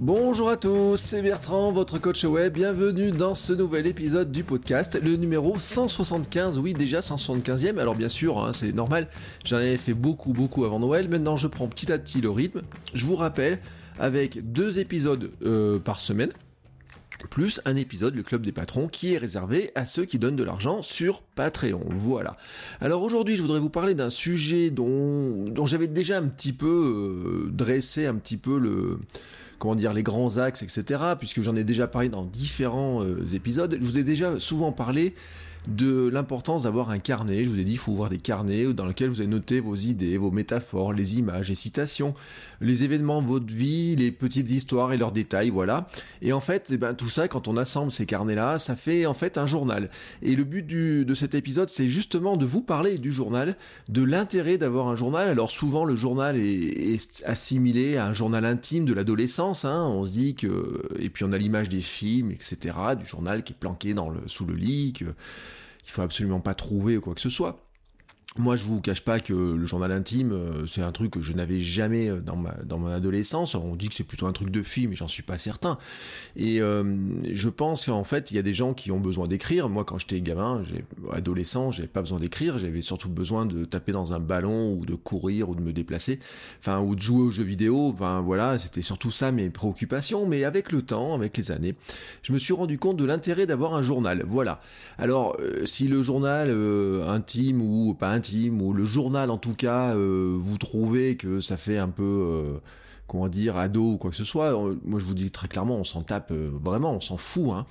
[0.00, 2.54] Bonjour à tous, c'est Bertrand, votre coach web.
[2.54, 6.58] Bienvenue dans ce nouvel épisode du podcast, le numéro 175.
[6.58, 7.78] Oui, déjà 175e.
[7.78, 9.08] Alors bien sûr, hein, c'est normal.
[9.44, 11.08] J'en avais fait beaucoup, beaucoup avant Noël.
[11.08, 12.62] Maintenant, je prends petit à petit le rythme.
[12.94, 13.60] Je vous rappelle,
[13.98, 16.30] avec deux épisodes euh, par semaine
[17.28, 20.42] plus un épisode, le club des patrons, qui est réservé à ceux qui donnent de
[20.42, 21.84] l'argent sur Patreon.
[21.90, 22.36] Voilà.
[22.80, 27.50] Alors aujourd'hui, je voudrais vous parler d'un sujet dont, j'avais déjà un petit peu euh,
[27.50, 28.98] dressé un petit peu le
[29.62, 31.00] comment dire les grands axes, etc.
[31.16, 33.76] Puisque j'en ai déjà parlé dans différents euh, épisodes.
[33.78, 35.14] Je vous ai déjà souvent parlé
[35.68, 37.44] de l'importance d'avoir un carnet.
[37.44, 39.76] Je vous ai dit, il faut ouvrir des carnets dans lesquels vous allez noter vos
[39.76, 42.14] idées, vos métaphores, les images, les citations,
[42.60, 45.86] les événements de votre vie, les petites histoires et leurs détails, voilà.
[46.20, 49.14] Et en fait, eh ben, tout ça, quand on assemble ces carnets-là, ça fait en
[49.14, 49.90] fait un journal.
[50.22, 53.56] Et le but de cet épisode, c'est justement de vous parler du journal,
[53.88, 55.28] de l'intérêt d'avoir un journal.
[55.28, 59.64] Alors souvent, le journal est, assimilé à un journal intime de l'adolescence.
[59.64, 59.86] Hein.
[59.86, 60.82] On se dit que...
[60.98, 64.20] Et puis on a l'image des films, etc., du journal qui est planqué dans le,
[64.26, 65.06] sous le lit, que
[65.84, 67.58] il faut absolument pas trouver ou quoi que ce soit.
[68.38, 71.34] Moi, je vous cache pas que le journal intime, euh, c'est un truc que je
[71.34, 73.54] n'avais jamais euh, dans ma dans mon adolescence.
[73.54, 75.76] On dit que c'est plutôt un truc de fille, mais j'en suis pas certain.
[76.34, 76.82] Et euh,
[77.30, 79.68] je pense qu'en fait, il y a des gens qui ont besoin d'écrire.
[79.68, 80.62] Moi, quand j'étais gamin,
[81.12, 82.56] adolescent, j'avais pas besoin d'écrire.
[82.56, 86.18] J'avais surtout besoin de taper dans un ballon ou de courir ou de me déplacer,
[86.58, 87.90] enfin ou de jouer aux jeux vidéo.
[87.92, 90.24] Enfin voilà, c'était surtout ça mes préoccupations.
[90.24, 91.74] Mais avec le temps, avec les années,
[92.22, 94.24] je me suis rendu compte de l'intérêt d'avoir un journal.
[94.26, 94.62] Voilà.
[94.96, 96.50] Alors, si le journal
[97.06, 98.21] intime ou pas intime
[98.60, 102.58] ou le journal en tout cas, euh, vous trouvez que ça fait un peu, euh,
[103.06, 105.76] comment dire, ado ou quoi que ce soit, euh, moi je vous dis très clairement,
[105.76, 107.50] on s'en tape vraiment, on s'en fout.
[107.50, 107.66] Hein.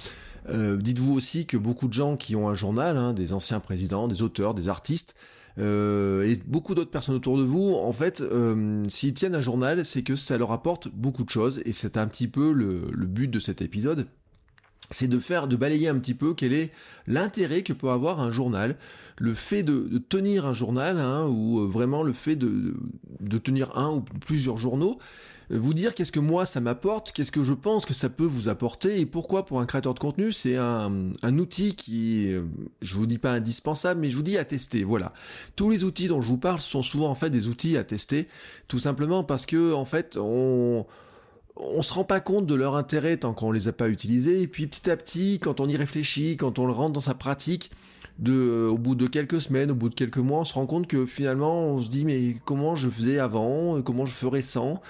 [0.78, 4.23] Dites-vous aussi que beaucoup de gens qui ont un journal, hein, des anciens présidents, des
[4.23, 5.16] auteurs, des artistes,
[5.57, 8.23] et beaucoup d'autres personnes autour de vous, en fait,
[8.88, 12.07] s'ils tiennent un journal, c'est que ça leur apporte beaucoup de choses, et c'est un
[12.07, 14.07] petit peu le but de cet épisode,
[14.91, 16.72] c'est de faire, de balayer un petit peu quel est
[17.07, 18.75] l'intérêt que peut avoir un journal,
[19.18, 22.75] le fait de, tenir un journal, hein, ou euh, vraiment le fait de,
[23.44, 24.97] tenir un ou plusieurs journaux,
[25.51, 28.25] euh, vous dire qu'est-ce que moi ça m'apporte, qu'est-ce que je pense que ça peut
[28.25, 32.44] vous apporter, et pourquoi pour un créateur de contenu c'est un, outil qui, euh,
[32.81, 35.13] je vous dis pas indispensable, mais je vous dis à tester, voilà.
[35.56, 38.28] Tous les outils dont je vous parle sont souvent en fait des outils à tester,
[38.68, 40.85] tout simplement parce que en fait on
[41.56, 44.41] on se rend pas compte de leur intérêt tant qu'on les a pas utilisés.
[44.41, 47.13] Et puis petit à petit, quand on y réfléchit, quand on le rentre dans sa
[47.13, 47.72] pratique,
[48.19, 50.88] de, au bout de quelques semaines, au bout de quelques mois, on se rend compte
[50.88, 54.81] que finalement, on se dit mais comment je faisais avant, comment je ferais sans?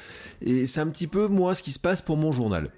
[0.41, 2.69] Et c'est un petit peu moi ce qui se passe pour mon journal.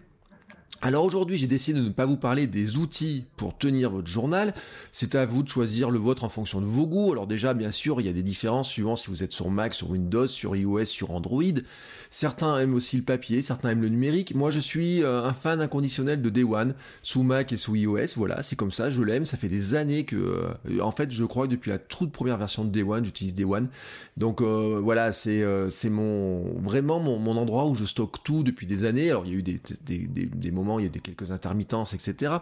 [0.85, 4.53] Alors aujourd'hui, j'ai décidé de ne pas vous parler des outils pour tenir votre journal.
[4.91, 7.13] C'est à vous de choisir le vôtre en fonction de vos goûts.
[7.13, 9.73] Alors déjà, bien sûr, il y a des différences suivant si vous êtes sur Mac,
[9.73, 11.41] sur Windows, sur iOS, sur Android.
[12.09, 14.35] Certains aiment aussi le papier, certains aiment le numérique.
[14.35, 18.17] Moi, je suis euh, un fan inconditionnel de Day One, sous Mac et sous iOS.
[18.17, 19.25] Voilà, c'est comme ça, je l'aime.
[19.25, 22.38] Ça fait des années que, euh, en fait, je crois que depuis la toute première
[22.38, 23.69] version de Day One, j'utilise Day One.
[24.15, 25.44] Donc euh, voilà, c'est
[25.89, 29.09] mon vraiment mon, endroit où je stocke tout depuis des années.
[29.09, 32.35] Alors il y a eu des, moments, il y a des quelques intermittences, etc.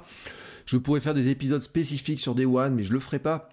[0.65, 3.49] Je pourrais faire des épisodes spécifiques sur Day One, mais je le ferai pas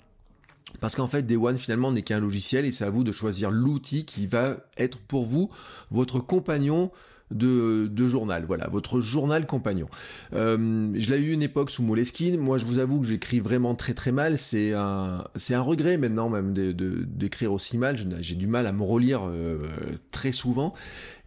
[0.80, 3.50] parce qu'en fait, Day One finalement n'est qu'un logiciel et c'est à vous de choisir
[3.50, 5.50] l'outil qui va être pour vous
[5.90, 6.90] votre compagnon
[7.30, 8.44] de, journal.
[8.46, 9.88] Voilà, votre journal compagnon.
[10.32, 12.38] Euh, je l'ai eu une époque sous Moleskine.
[12.38, 14.38] Moi, je vous avoue que j'écris vraiment très très mal.
[14.38, 17.96] C'est un, c'est un regret maintenant même d'écrire aussi mal.
[18.20, 19.58] J'ai du mal à me relire euh,
[20.10, 20.74] très souvent.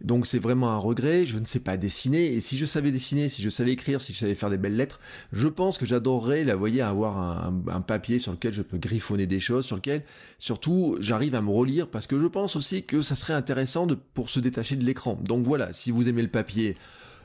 [0.04, 3.28] Donc c'est vraiment un regret, je ne sais pas dessiner, et si je savais dessiner,
[3.28, 5.00] si je savais écrire, si je savais faire des belles lettres,
[5.32, 9.40] je pense que j'adorerais, la voyez, avoir un, papier sur lequel je peux griffonner des
[9.40, 10.02] choses, sur lequel,
[10.38, 14.30] surtout, j'arrive à me relire, parce que je pense aussi que ça serait intéressant pour
[14.30, 15.18] se détacher de l'écran.
[15.22, 16.76] Donc voilà, si vous aimez le papier,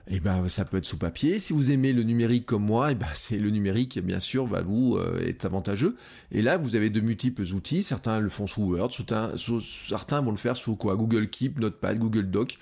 [0.09, 1.39] eh ben, ça peut être sous papier.
[1.39, 4.61] Si vous aimez le numérique comme moi, eh ben, c'est le numérique, bien sûr, va
[4.61, 5.97] vous euh, est avantageux.
[6.31, 7.83] Et là, vous avez de multiples outils.
[7.83, 10.95] Certains le font sous Word, certains, vont le faire sous quoi?
[10.95, 12.57] Google Keep, Notepad, Google Doc,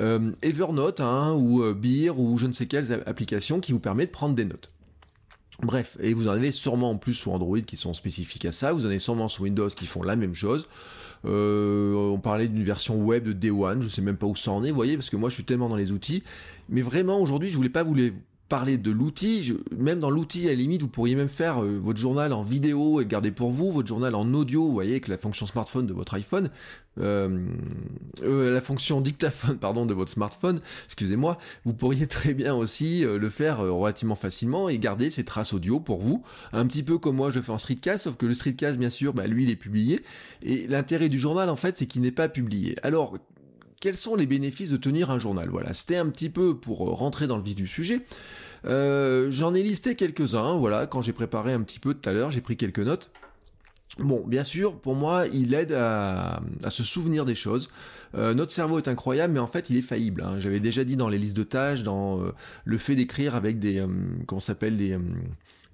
[0.00, 4.08] euh, Evernote, hein, ou euh, Beer, ou je ne sais quelles applications qui vous permettent
[4.08, 4.70] de prendre des notes.
[5.62, 8.72] Bref, et vous en avez sûrement en plus sous Android qui sont spécifiques à ça,
[8.72, 10.68] vous en avez sûrement sous Windows qui font la même chose.
[11.24, 14.64] On parlait d'une version web de Day One, je sais même pas où ça en
[14.64, 16.22] est, vous voyez, parce que moi je suis tellement dans les outils.
[16.68, 18.12] Mais vraiment aujourd'hui, je voulais pas vous les
[18.50, 22.00] parler de l'outil, même dans l'outil, à la limite, vous pourriez même faire euh, votre
[22.00, 25.18] journal en vidéo et garder pour vous, votre journal en audio, vous voyez, avec la
[25.18, 26.50] fonction smartphone de votre iPhone,
[26.98, 27.46] euh,
[28.24, 33.30] euh, la fonction dictaphone, pardon, de votre smartphone, excusez-moi, vous pourriez très bien aussi le
[33.30, 37.30] faire relativement facilement et garder ces traces audio pour vous, un petit peu comme moi
[37.30, 40.02] je fais en streetcast, sauf que le streetcast, bien sûr, bah, lui, il est publié,
[40.42, 42.74] et l'intérêt du journal, en fait, c'est qu'il n'est pas publié.
[42.82, 43.16] Alors,
[43.80, 45.48] quels sont les bénéfices de tenir un journal?
[45.48, 48.02] Voilà, c'était un petit peu pour euh, rentrer dans le vif du sujet.
[48.66, 52.30] Euh, j'en ai listé quelques-uns, voilà, quand j'ai préparé un petit peu tout à l'heure,
[52.30, 53.10] j'ai pris quelques notes.
[53.98, 57.70] Bon, bien sûr, pour moi, il aide à, se souvenir des choses.
[58.14, 60.22] Euh, notre cerveau est incroyable, mais en fait, il est faillible.
[60.22, 60.38] Hein.
[60.38, 62.20] J'avais déjà dit dans les listes de tâches, dans
[62.64, 63.84] le fait d'écrire avec des,
[64.26, 64.96] qu'on s'appelle des,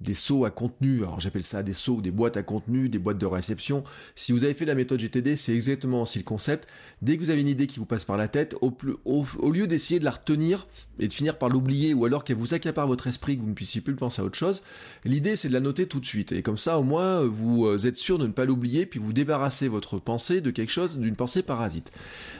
[0.01, 3.19] des seaux à contenu, alors j'appelle ça des seaux, des boîtes à contenu, des boîtes
[3.19, 3.83] de réception.
[4.15, 6.69] Si vous avez fait la méthode GTD, c'est exactement aussi le concept.
[7.01, 9.67] Dès que vous avez une idée qui vous passe par la tête, au, au, lieu
[9.67, 10.67] d'essayer de la retenir
[10.99, 13.55] et de finir par l'oublier, ou alors qu'elle vous accapare votre esprit, que vous ne
[13.55, 14.63] puissiez plus penser à autre chose,
[15.05, 16.33] l'idée c'est de la noter tout de suite.
[16.33, 19.15] Et comme ça, au moins, vous euh, êtes sûr de ne pas l'oublier, puis vous
[19.15, 21.91] débarrassez votre pensée de quelque chose, d'une pensée parasite.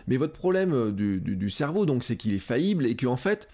[0.09, 3.49] Mais votre problème euh, du, du cerveau, donc, c'est qu'il est faillible et qu'en fait,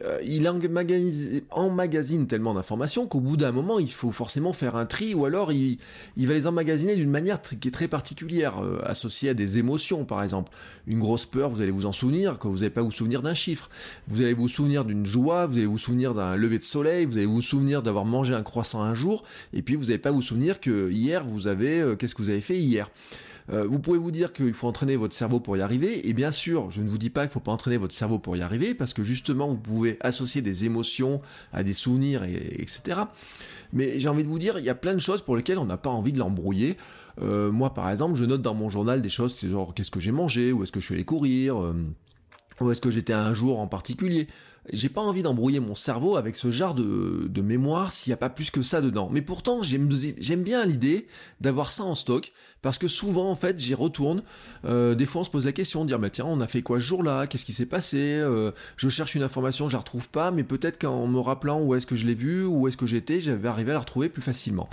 [0.00, 5.14] euh, il emmagasine tellement d'informations qu'au bout d'un moment, il faut forcément faire un tri,
[5.14, 5.78] ou alors il,
[6.16, 10.22] va les emmagasiner d'une manière qui est très particulière, euh, associée à des émotions, par
[10.22, 10.50] exemple.
[10.86, 13.34] Une grosse peur, vous allez vous en souvenir, quand vous n'allez pas vous souvenir d'un
[13.34, 13.68] chiffre.
[14.08, 17.18] Vous allez vous souvenir d'une joie, vous allez vous souvenir d'un lever de soleil, vous
[17.18, 20.22] allez vous souvenir d'avoir mangé un croissant un jour, et puis vous n'allez pas vous
[20.22, 21.80] souvenir que hier, vous avez...
[21.80, 22.90] Euh, qu'est-ce que vous avez fait hier
[23.52, 26.32] euh, vous pouvez vous dire qu'il faut entraîner votre cerveau pour y arriver, et bien
[26.32, 28.42] sûr, je ne vous dis pas qu'il ne faut pas entraîner votre cerveau pour y
[28.42, 31.20] arriver, parce que justement, vous pouvez associer des émotions
[31.52, 33.02] à des souvenirs, etc.
[33.72, 35.66] Mais j'ai envie de vous dire, il y a plein de choses pour lesquelles on
[35.66, 36.76] n'a pas envie de l'embrouiller.
[37.20, 40.00] Euh, moi, par exemple, je note dans mon journal des choses, c'est genre qu'est-ce que
[40.00, 41.74] j'ai mangé, où est-ce que je suis allé courir, euh,
[42.60, 44.28] où est-ce que j'étais un jour en particulier
[44.70, 48.18] j'ai pas envie d'embrouiller mon cerveau avec ce genre de, de mémoire s'il n'y a
[48.18, 49.08] pas plus que ça dedans.
[49.10, 49.88] Mais pourtant, j'aime
[50.42, 51.08] bien l'idée
[51.40, 54.22] d'avoir ça en stock, parce que souvent, en fait, j'y retourne.
[54.64, 56.62] Euh, des fois, on se pose la question, de dire, bah tiens, on a fait
[56.62, 57.26] quoi ce jour-là?
[57.26, 57.98] Qu'est-ce qui s'est passé?
[57.98, 61.74] Euh, Je cherche une information, je la retrouve pas, mais peut-être qu'en me rappelant où
[61.74, 64.22] est-ce que je l'ai vu, où est-ce que j'étais, j'avais arrivé à la retrouver plus
[64.22, 64.68] facilement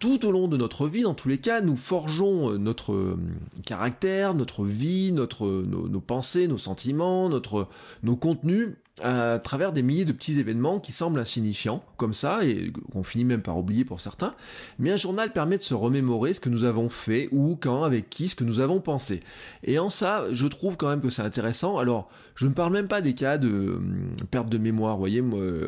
[0.00, 3.16] tout au long de notre vie, dans tous les cas, nous forgeons euh, notre euh,
[3.64, 7.68] caractère, notre vie, notre, nos, nos pensées, nos sentiments, notre,
[8.02, 8.70] nos contenus
[9.02, 13.24] à travers des milliers de petits événements qui semblent insignifiants, comme ça, et qu'on finit
[13.24, 14.34] même par oublier pour certains,
[14.78, 18.08] mais un journal permet de se remémorer ce que nous avons fait, ou quand, avec
[18.08, 19.20] qui, ce que nous avons pensé.
[19.64, 21.78] Et en ça, je trouve quand même que c'est intéressant.
[21.78, 25.22] Alors, je ne parle même pas des cas de hum, perte de mémoire, vous voyez,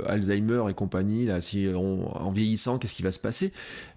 [0.06, 3.52] Alzheimer et compagnie, là, si en vieillissant, qu'est-ce qui va se passer?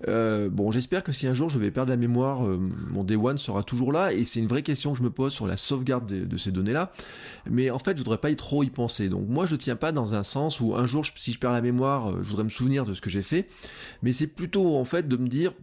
[0.08, 3.16] Euh, Bon, j'espère que si un jour je vais perdre la mémoire, euh, mon Day
[3.16, 5.58] One sera toujours là, et c'est une vraie question que je me pose sur la
[5.58, 6.92] sauvegarde de, ces données-là,
[7.50, 9.92] mais en fait, je voudrais pas y trop y penser, donc moi je tiens pas
[9.92, 12.50] dans un sens où un jour si je perds la mémoire, euh, je voudrais me
[12.50, 13.48] souvenir de ce que j'ai fait,
[14.02, 15.54] mais c'est plutôt en fait de me dire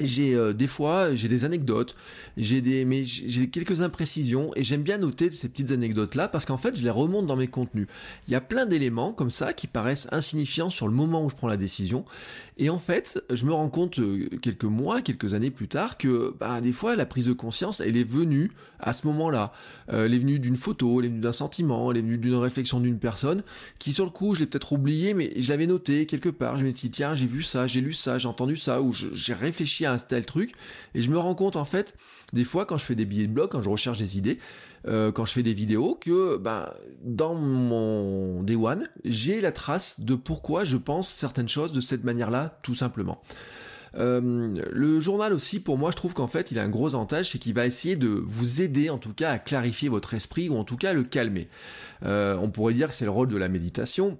[0.00, 1.94] j'ai euh, des fois j'ai des anecdotes,
[2.36, 6.44] j'ai des mais j'ai quelques imprécisions et j'aime bien noter ces petites anecdotes là parce
[6.44, 7.88] qu'en fait je les remonte dans mes contenus.
[8.28, 11.34] Il y a plein d'éléments comme ça qui paraissent insignifiants sur le moment où je
[11.34, 12.04] prends la décision
[12.60, 16.34] et en fait, je me rends compte euh, quelques mois, quelques années plus tard que
[16.38, 19.54] bah, des fois la prise de conscience, elle est venue à ce moment-là.
[19.90, 22.34] Euh, elle est venue d'une photo, elle est venue d'un sentiment, elle est venue d'une
[22.34, 23.42] réflexion d'une personne
[23.78, 26.58] qui sur le coup, je l'ai peut-être oublié, mais je l'avais noté quelque part.
[26.58, 29.32] Je me dit tiens, j'ai vu ça, j'ai lu ça, j'ai entendu ça, ou j'ai
[29.32, 30.52] réfléchi un tel truc,
[30.94, 31.94] et je me rends compte en fait,
[32.32, 34.38] des fois quand je fais des billets de blog, quand je recherche des idées,
[34.86, 36.72] euh, quand je fais des vidéos que ben,
[37.02, 42.04] dans mon Day One, j'ai la trace de pourquoi je pense certaines choses de cette
[42.04, 43.20] manière-là, tout simplement.
[43.96, 47.30] Euh, le journal aussi, pour moi, je trouve qu'en fait, il a un gros avantage,
[47.30, 50.56] c'est qu'il va essayer de vous aider, en tout cas, à clarifier votre esprit ou
[50.56, 51.48] en tout cas le calmer.
[52.04, 54.18] Euh, on pourrait dire que c'est le rôle de la méditation.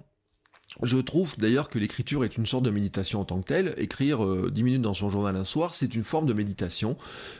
[0.83, 3.73] Je trouve d'ailleurs que l'écriture est une sorte de méditation en tant que telle.
[3.77, 6.97] Écrire 10 euh, minutes dans son journal un soir, c'est une forme de méditation.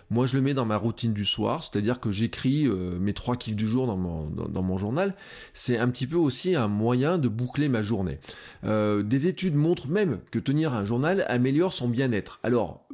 [0.09, 3.37] Moi, je le mets dans ma routine du soir, c'est-à-dire que j'écris euh, mes trois
[3.37, 5.15] kiffs du jour dans mon, journal.
[5.53, 8.19] C'est un petit peu aussi un moyen de boucler ma journée.
[8.65, 12.39] Euh, des études montrent même que tenir un journal améliore son bien-être.
[12.43, 12.85] Alors,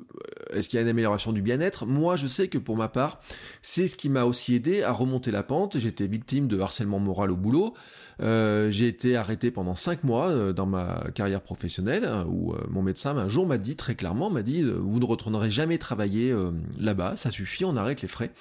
[0.53, 1.85] est-ce qu'il y a une amélioration du bien-être?
[1.85, 3.19] Moi, je sais que pour ma part,
[3.61, 5.77] c'est ce qui m'a aussi aidé à remonter la pente.
[5.77, 7.73] J'étais victime de harcèlement moral au boulot.
[8.21, 12.57] Euh, j'ai été arrêté pendant 5 mois euh, dans ma carrière professionnelle hein, où euh,
[12.69, 16.35] mon médecin un jour m'a dit très clairement, m'a dit vous ne retournerez jamais travailler
[16.79, 18.31] là-bas, ça suffit, on arrête les frais.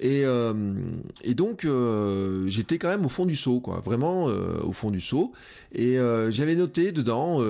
[0.00, 0.24] Et,
[1.22, 1.66] et donc
[2.46, 5.32] j'étais quand même au fond du seau, quoi, vraiment au fond du seau.
[5.72, 5.98] Et
[6.30, 7.40] j'avais noté dedans,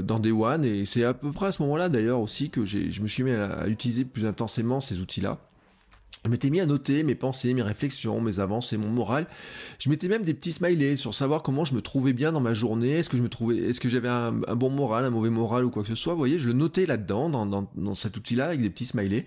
[0.00, 3.00] dans Day One, et c'est à peu près à ce moment-là d'ailleurs aussi que je
[3.00, 5.38] me suis mis à, à utiliser plus intensément ces outils-là
[6.24, 9.26] je m'étais mis à noter mes pensées, mes réflexions, mes avancées, mon moral.
[9.78, 12.54] Je mettais même des petits smileys sur savoir comment je me trouvais bien dans ma
[12.54, 12.92] journée.
[12.92, 15.70] Est-ce que je me trouvais, est-ce que j'avais un, bon moral, un mauvais moral ou
[15.70, 16.12] quoi que ce soit?
[16.12, 19.26] Vous voyez, je le notais là-dedans, dans, dans, cet outil-là, avec des petits smileys.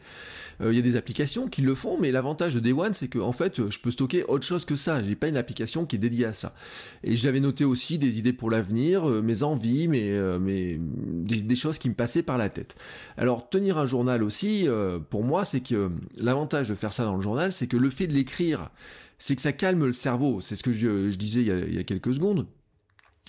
[0.59, 3.07] Euh, il y a des applications qui le font, mais l'avantage de Day One, c'est
[3.07, 5.03] que en fait, je peux stocker autre chose que ça.
[5.03, 6.53] J'ai pas une application qui est dédiée à ça.
[7.03, 11.55] Et j'avais noté aussi des idées pour l'avenir, euh, mes envies, mes, euh, mes des,
[11.55, 12.75] choses qui me passaient par la tête.
[13.17, 14.67] Alors tenir un journal aussi,
[15.09, 18.07] pour moi, c'est que l'avantage de faire ça dans le journal, c'est que le fait
[18.07, 18.69] de l'écrire,
[19.19, 20.41] c'est que ça calme le cerveau.
[20.41, 22.47] C'est ce que je, disais il y, a, il y, a, quelques secondes.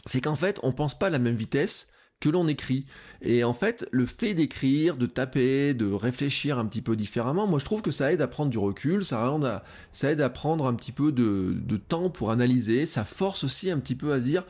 [0.06, 1.88] C'est qu'en fait, on pense pas à la même vitesse
[2.22, 2.86] que l'on écrit.
[3.20, 7.58] Et en fait, le fait d'écrire, de taper, de réfléchir un petit peu différemment, moi
[7.58, 10.74] je trouve que ça aide à prendre du recul, ça, ça aide à prendre un
[10.74, 14.44] petit peu de, temps pour analyser, ça force aussi un petit peu à dire,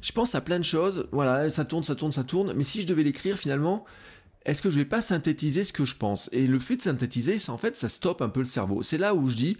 [0.00, 2.80] je pense à plein de choses, voilà, ça tourne, ça tourne, ça tourne, mais si
[2.80, 3.84] je devais l'écrire finalement,
[4.44, 6.28] est-ce que je vais pas synthétiser ce que je pense?
[6.30, 8.82] Et le fait de synthétiser, en fait, ça stoppe un peu le cerveau.
[8.82, 9.56] C'est là où je dis,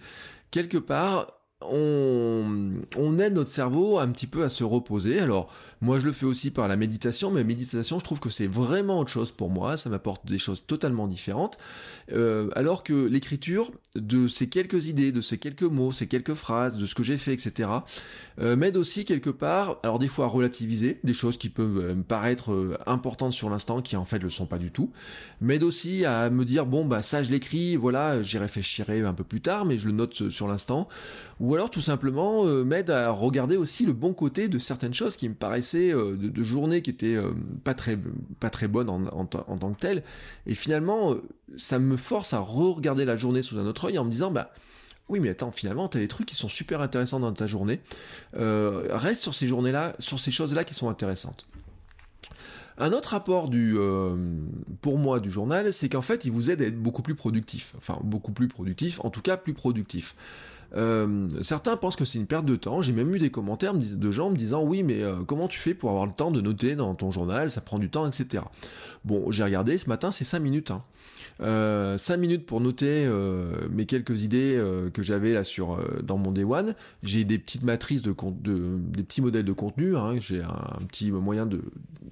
[0.52, 5.18] quelque part, on, aide notre cerveau un petit peu à se reposer.
[5.20, 8.46] Alors, moi, je le fais aussi par la méditation, mais méditation, je trouve que c'est
[8.46, 9.78] vraiment autre chose pour moi.
[9.78, 11.56] Ça m'apporte des choses totalement différentes.
[12.12, 16.76] Euh, alors que l'écriture de ces quelques idées, de ces quelques mots, ces quelques phrases,
[16.76, 17.70] de ce que j'ai fait, etc.,
[18.38, 21.94] euh, m'aide aussi quelque part, alors des fois à relativiser des choses qui peuvent euh,
[21.94, 24.92] me paraître importantes sur l'instant, qui en fait le sont pas du tout.
[25.40, 29.25] M'aide aussi à me dire bon bah ça je l'écris, voilà, j'y réfléchirai un peu
[29.25, 30.88] plus tard, mais je le note sur l'instant
[31.46, 35.16] ou alors tout simplement euh, m'aide à regarder aussi le bon côté de certaines choses
[35.16, 37.30] qui me paraissaient euh, de, journées qui étaient euh,
[37.62, 37.96] pas très
[38.40, 40.02] pas très bonnes en, tant que telles
[40.46, 41.14] et finalement
[41.56, 44.50] ça me force à re-regarder la journée sous un autre œil en me disant bah
[45.08, 47.80] oui mais attends finalement t'as des trucs qui sont super intéressants dans ta journée
[48.32, 51.46] reste sur ces journées là sur ces choses là qui sont intéressantes
[52.78, 53.74] un autre apport du,
[54.82, 57.72] pour moi du journal, c'est qu'en fait, il vous aide à être beaucoup plus productif.
[57.78, 60.14] Enfin, beaucoup plus productif, en tout cas plus productif.
[60.75, 62.82] Euh, certains pensent que c'est une perte de temps.
[62.82, 65.75] J'ai même eu des commentaires de gens me disant oui, mais euh, comment tu fais
[65.75, 67.50] pour avoir le temps de noter dans ton journal?
[67.50, 68.44] Ça prend du temps, etc.
[69.04, 70.70] Bon, j'ai regardé ce matin, c'est 5 minutes.
[70.70, 70.82] Hein.
[71.38, 73.06] 5 euh, minutes pour noter
[73.70, 74.58] mes quelques idées
[74.94, 76.75] que j'avais là sur dans mon Day One.
[77.02, 79.96] J'ai des petites matrices de, de, des petits modèles de contenu.
[79.96, 80.14] Hein.
[80.18, 81.62] J'ai un, petit moyen de,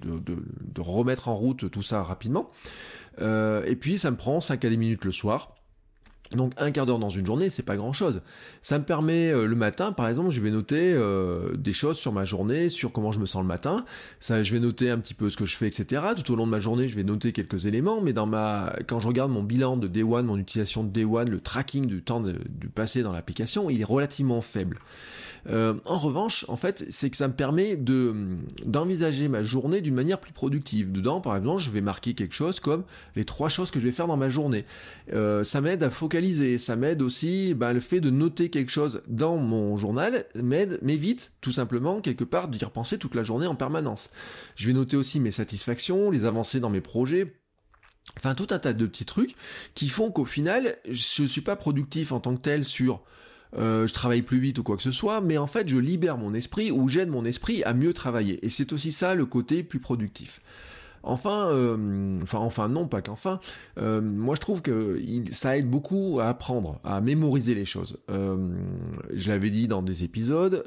[0.01, 2.51] de, de, remettre en route tout ça rapidement.
[3.19, 5.55] et puis ça me prend 5 à 10 minutes le soir
[6.31, 8.21] donc un quart d'heure dans une journée, c'est pas grand chose.
[8.61, 12.11] Ça me permet euh, le matin, par exemple, je vais noter euh, des choses sur
[12.11, 13.85] ma journée, sur comment je me sens le matin.
[14.19, 16.01] Ça, je vais noter un petit peu ce que je fais, etc.
[16.15, 18.99] Tout au long de ma journée, je vais noter quelques éléments, mais dans ma, quand
[18.99, 22.01] je regarde mon bilan de Day One, mon utilisation de Day One, le tracking du
[22.01, 24.79] temps du passé dans l'application, il est relativement faible.
[25.47, 29.93] Euh, en revanche, en fait, c'est que ça me permet de d'envisager ma journée d'une
[29.93, 30.91] manière plus productive.
[30.91, 32.83] Dedans, par exemple, je vais marquer quelque chose comme
[33.15, 34.65] les trois choses que je vais faire dans ma journée.
[35.13, 39.03] Euh, ça m'aide à focaliser, ça m'aide aussi, ben, le fait de noter quelque chose
[39.07, 43.55] dans mon journal m'aide, m'évite tout simplement quelque part d'y repenser toute la journée en
[43.55, 44.09] permanence.
[44.55, 47.33] Je vais noter aussi mes satisfactions, les avancées dans mes projets,
[48.17, 49.35] Enfin, tout un tas de petits trucs
[49.73, 53.01] qui font qu'au final, je suis pas productif en tant que tel sur
[53.57, 56.17] euh, je travaille plus vite ou quoi que ce soit, mais en fait je libère
[56.17, 58.45] mon esprit ou j'aide mon esprit à mieux travailler.
[58.45, 60.41] Et c'est aussi ça le côté plus productif.
[61.03, 63.39] Enfin, euh, enfin, enfin non, pas qu'enfin.
[63.77, 64.99] Euh, moi, je trouve que
[65.31, 67.97] ça aide beaucoup à apprendre, à mémoriser les choses.
[68.09, 70.63] je l'avais dit dans des épisodes,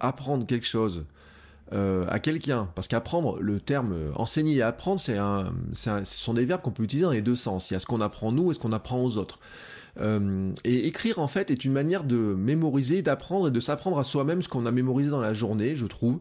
[0.00, 1.04] apprendre quelque chose
[1.70, 6.62] à quelqu'un, parce qu'apprendre, le terme enseigner et apprendre, c'est un, ce sont des verbes
[6.62, 7.70] qu'on peut utiliser dans les deux sens.
[7.70, 9.38] Il y a ce qu'on apprend nous et ce qu'on apprend aux autres.
[10.00, 14.04] Euh, et écrire en fait est une manière de mémoriser, d'apprendre et de s'apprendre à
[14.04, 16.18] soi-même ce qu'on a mémorisé dans la journée, je trouve.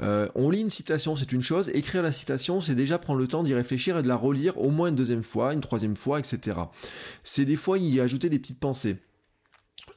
[0.00, 1.70] Euh, on lit une citation, c'est une chose.
[1.74, 4.70] Écrire la citation, c'est déjà prendre le temps d'y réfléchir et de la relire au
[4.70, 6.58] moins une deuxième fois, une troisième fois, etc.
[7.22, 8.96] C'est des fois y ajouter des petites pensées.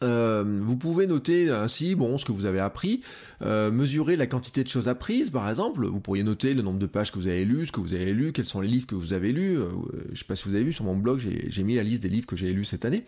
[0.05, 3.01] Euh, vous pouvez noter ainsi bon ce que vous avez appris,
[3.41, 5.87] euh, mesurer la quantité de choses apprises par exemple.
[5.87, 8.13] Vous pourriez noter le nombre de pages que vous avez lues, ce que vous avez
[8.13, 9.57] lu, quels sont les livres que vous avez lus.
[9.57, 9.69] Euh,
[10.13, 12.09] je sais pas si vous avez vu sur mon blog, j'ai mis la liste des
[12.09, 13.03] livres que j'ai lus cette année.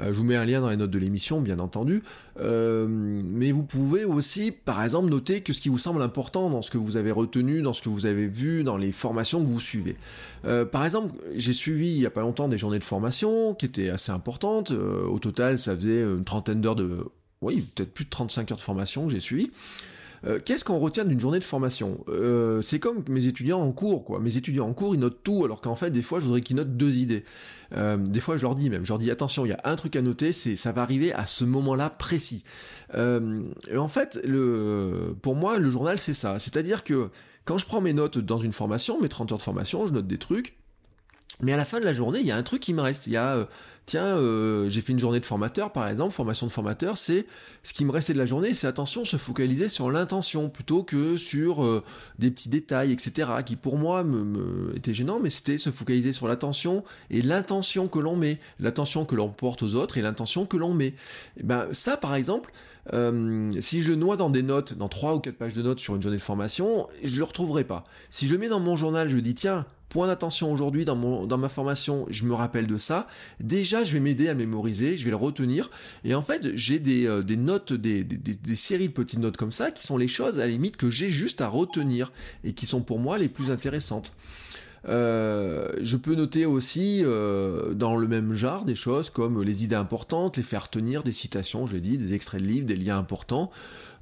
[0.00, 2.02] je vous mets un lien dans les notes de l'émission, bien entendu.
[2.38, 6.78] mais vous pouvez aussi, par exemple, noter ce qui vous semble important dans ce que
[6.78, 9.96] vous avez retenu, dans ce que vous avez vu, dans les formations que vous suivez.
[10.70, 13.88] par exemple, j'ai suivi il y a pas longtemps des journées de formation qui étaient
[13.88, 14.72] assez importantes.
[14.72, 17.06] au total, ça faisait trentaine d'heures de...
[17.42, 19.50] Oui, peut-être plus de 35 heures de formation que j'ai suivi.
[20.26, 22.04] Euh, qu'est-ce qu'on retient d'une journée de formation?
[22.08, 24.18] Euh, C'est comme mes étudiants en cours, quoi.
[24.18, 26.56] Mes étudiants en cours, ils notent tout, alors qu'en fait, des fois, je voudrais qu'ils
[26.56, 27.24] notent deux idées.
[27.76, 29.76] Euh, des fois, je leur dis même, je leur dis attention, il y a un
[29.76, 32.42] truc à noter, c'est ça va arriver à ce moment-là précis.
[32.94, 36.38] en fait, le, pour moi, le journal, c'est ça.
[36.38, 37.10] C'est-à-dire que
[37.44, 40.06] quand je prends mes notes dans une formation, mes 30 heures de formation, je note
[40.06, 40.56] des trucs,
[41.40, 43.06] mais à la fin de la journée, il y a un truc qui me reste.
[43.06, 43.48] Il y a
[43.86, 47.26] tiens, euh, j'ai fait une journée de formateur, par exemple, formation de formateur, c'est
[47.62, 51.16] ce qui me restait de la journée, c'est attention, se focaliser sur l'intention plutôt que
[51.16, 51.82] sur euh,
[52.18, 56.12] des petits détails, etc., qui pour moi me, me étaient gênants, mais c'était se focaliser
[56.12, 60.46] sur l'attention et l'intention que l'on met, l'attention que l'on porte aux autres et l'intention
[60.46, 60.94] que l'on met.
[61.36, 62.52] Et ben ça, par exemple,
[62.92, 65.80] euh, si je le noie dans des notes, dans trois ou quatre pages de notes
[65.80, 67.84] sur une journée de formation, je le retrouverai pas.
[68.10, 71.38] Si je le mets dans mon journal, je dis tiens, point d'attention aujourd'hui dans, dans
[71.38, 73.06] ma formation, je me rappelle de ça.
[73.40, 75.70] Déjà, je vais m'aider à mémoriser, je vais le retenir.
[76.04, 79.36] Et en fait, j'ai des, euh, des notes, des, des, des, séries de petites notes
[79.36, 82.12] comme ça, qui sont les choses à la limite que j'ai juste à retenir
[82.42, 84.12] et qui sont pour moi les plus intéressantes.
[84.88, 89.76] Euh, je peux noter aussi euh, dans le même genre des choses comme les idées
[89.76, 92.98] importantes, les faire tenir, des citations, je l'ai dit, des extraits de livres, des liens
[92.98, 93.50] importants.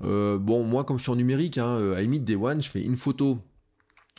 [0.05, 2.83] Euh, bon, moi, comme je suis en numérique, hein, à limite Day One, je fais
[2.83, 3.39] une photo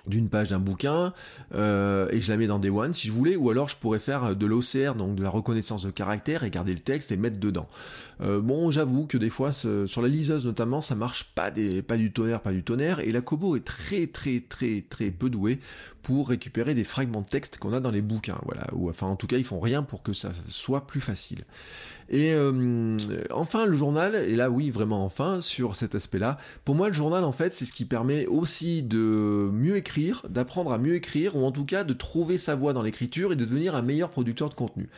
[0.05, 1.13] d'une page d'un bouquin
[1.55, 3.99] euh, et je la mets dans Day One si je voulais ou alors je pourrais
[3.99, 7.39] faire de l'OCR donc de la reconnaissance de caractère et garder le texte et mettre
[7.39, 7.67] dedans.
[8.21, 11.97] Euh, bon j'avoue que des fois sur la liseuse notamment ça marche pas des pas
[11.97, 15.59] du tonnerre pas du tonnerre et la Kobo est très très très très peu douée
[16.01, 18.67] pour récupérer des fragments de texte qu'on a dans les bouquins voilà.
[18.73, 21.45] Ou enfin en tout cas ils font rien pour que ça soit plus facile
[22.09, 22.97] et euh,
[23.31, 27.23] enfin, le journal, et là oui, vraiment enfin, sur cet aspect-là, pour moi le journal
[27.23, 31.45] en fait c'est ce qui permet aussi de mieux écrire, d'apprendre à mieux écrire, ou
[31.45, 34.49] en tout cas de trouver sa voie dans l'écriture et de devenir un meilleur producteur
[34.49, 34.89] de contenu.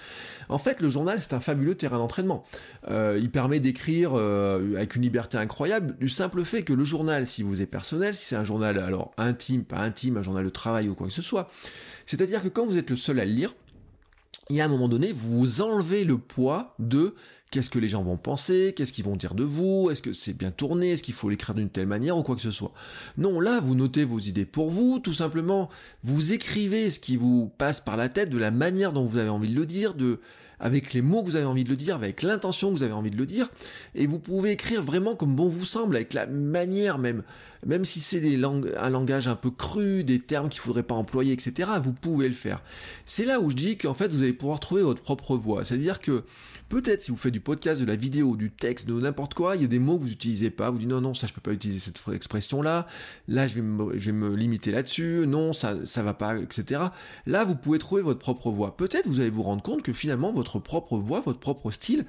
[0.50, 2.44] En fait, le journal c'est un fabuleux terrain d'entraînement.
[2.90, 7.26] Euh, il permet d'écrire euh, avec une liberté incroyable, du simple fait que le journal,
[7.26, 10.50] si vous êtes personnel, si c'est un journal alors intime, pas intime, un journal de
[10.50, 11.50] travail ou quoi que ce soit,
[12.06, 13.54] c'est-à-dire que quand vous êtes le seul à le lire,
[14.50, 17.16] et à un moment donné, vous enlevez le poids de
[17.50, 20.34] qu'est-ce que les gens vont penser, qu'est-ce qu'ils vont dire de vous, est-ce que c'est
[20.34, 22.74] bien tourné, est-ce qu'il faut l'écrire d'une telle manière ou quoi que ce soit.
[23.18, 25.70] Non, là, vous notez vos idées pour vous, tout simplement,
[26.04, 29.30] vous écrivez ce qui vous passe par la tête de la manière dont vous avez
[29.30, 29.96] envie de le dire,
[30.60, 32.94] avec les mots que vous avez envie de le dire, avec l'intention que vous avez
[32.94, 33.50] envie de le dire,
[33.94, 37.24] et vous pouvez écrire vraiment comme bon vous semble, avec la manière même,
[37.65, 41.71] même si c'est un langage un peu cru, des termes qu'il faudrait pas employer, etc.,
[41.82, 42.62] vous pouvez le faire.
[43.06, 45.99] C'est là où je dis qu'en fait vous allez pouvoir trouver votre propre voix, c'est-à-dire
[45.99, 46.23] que
[46.67, 49.62] Peut-être si vous faites du podcast, de la vidéo, du texte, de n'importe quoi, il
[49.62, 51.41] y a des mots que vous n'utilisez pas, vous dites non, non, ça je peux
[51.41, 52.88] pas utiliser cette expression-là,
[53.28, 56.82] là je vais me, je vais me limiter là-dessus, non, ça, ça va pas, etc.
[57.28, 58.75] Là, vous pouvez trouver votre propre voix.
[58.78, 62.04] Peut-être vous allez vous rendre compte que finalement votre propre voix, votre propre style,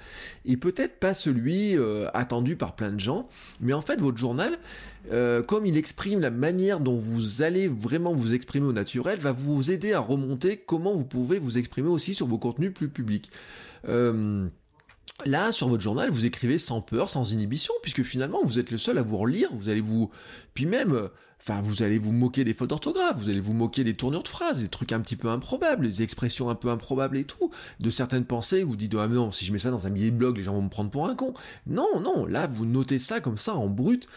[0.46, 3.28] est peut-être pas celui euh, attendu par plein de gens,
[3.60, 4.58] mais en fait votre journal,
[5.12, 9.32] euh, comme il exprime la manière dont vous allez vraiment vous exprimer au naturel, va
[9.32, 13.30] vous aider à remonter comment vous pouvez vous exprimer aussi sur vos contenus plus publics.
[13.88, 14.48] Euh,
[15.24, 18.78] là, sur votre journal, vous écrivez sans peur, sans inhibition, puisque finalement, vous êtes le
[18.78, 20.10] seul à vous relire, vous allez vous...
[20.54, 21.08] Puis même,
[21.48, 24.28] Enfin, vous allez vous moquer des fautes d'orthographe, vous allez vous moquer des tournures de
[24.28, 27.88] phrases, des trucs un petit peu improbables, des expressions un peu improbables et tout, de
[27.88, 30.16] certaines pensées, vous dites, ah mais non, si je mets ça dans un billet de
[30.16, 31.34] blog, les gens vont me prendre pour un con.
[31.68, 34.08] Non, non, là, vous notez ça comme ça, en brut,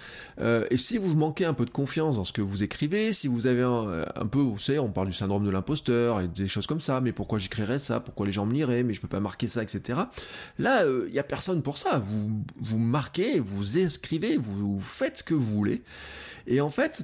[0.41, 3.27] euh, et si vous manquez un peu de confiance dans ce que vous écrivez, si
[3.27, 6.47] vous avez un, un peu, vous savez, on parle du syndrome de l'imposteur, et des
[6.47, 9.07] choses comme ça, mais pourquoi j'écrirais ça, pourquoi les gens me liraient, mais je peux
[9.07, 9.99] pas marquer ça, etc.
[10.57, 15.17] Là, il euh, y a personne pour ça, vous, vous marquez, vous inscrivez, vous faites
[15.17, 15.83] ce que vous voulez,
[16.47, 17.03] et en fait,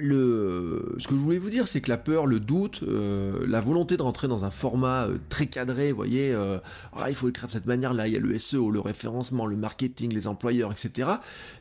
[0.00, 3.96] ce que je voulais vous dire, c'est que la peur, le doute, euh, la volonté
[3.96, 6.58] de rentrer dans un format euh, très cadré, voyez, euh,
[6.94, 9.56] ah, il faut écrire de cette manière-là, il y a le SEO, le référencement, le
[9.56, 11.08] marketing, les employeurs, etc.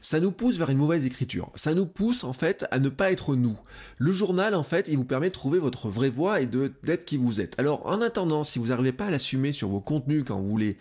[0.02, 1.52] Ça nous pousse vers une mauvaise écriture.
[1.56, 3.58] Ça nous pousse en fait à ne pas être nous.
[3.98, 7.18] Le journal, en fait, il vous permet de trouver votre vraie voix et d'être qui
[7.18, 7.60] vous êtes.
[7.60, 10.78] Alors, en attendant, si vous n'arrivez pas à l'assumer sur vos contenus quand vous voulez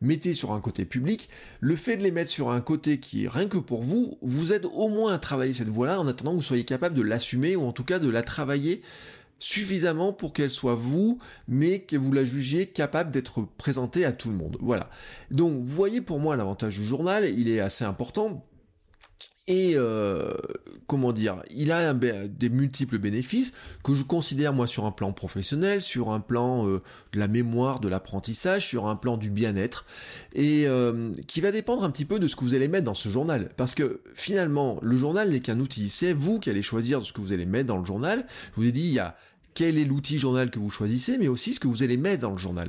[0.00, 1.28] mettez sur un côté public,
[1.60, 4.52] le fait de les mettre sur un côté qui est rien que pour vous, vous
[4.52, 7.56] aide au moins à travailler cette voie-là en attendant que vous soyez capable de l'assumer
[7.56, 8.82] ou en tout cas de la travailler
[9.38, 14.30] suffisamment pour qu'elle soit vous, mais que vous la jugiez capable d'être présentée à tout
[14.30, 14.56] le monde.
[14.60, 14.90] Voilà.
[15.30, 18.44] Donc, vous voyez pour moi l'avantage du journal, il est assez important
[19.48, 20.34] et euh,
[20.86, 25.80] comment dire, il a des multiples bénéfices que je considère moi sur un plan professionnel,
[25.80, 26.82] sur un plan euh,
[27.14, 29.86] de la mémoire, de l'apprentissage, sur un plan du bien-être,
[30.34, 32.94] et euh, qui va dépendre un petit peu de ce que vous allez mettre dans
[32.94, 33.48] ce journal.
[33.56, 37.22] Parce que finalement, le journal n'est qu'un outil, c'est vous qui allez choisir ce que
[37.22, 38.26] vous allez mettre dans le journal.
[38.54, 39.16] Je vous ai dit, il y a
[39.58, 42.30] quel est l'outil journal que vous choisissez, mais aussi ce que vous allez mettre dans
[42.30, 42.68] le journal.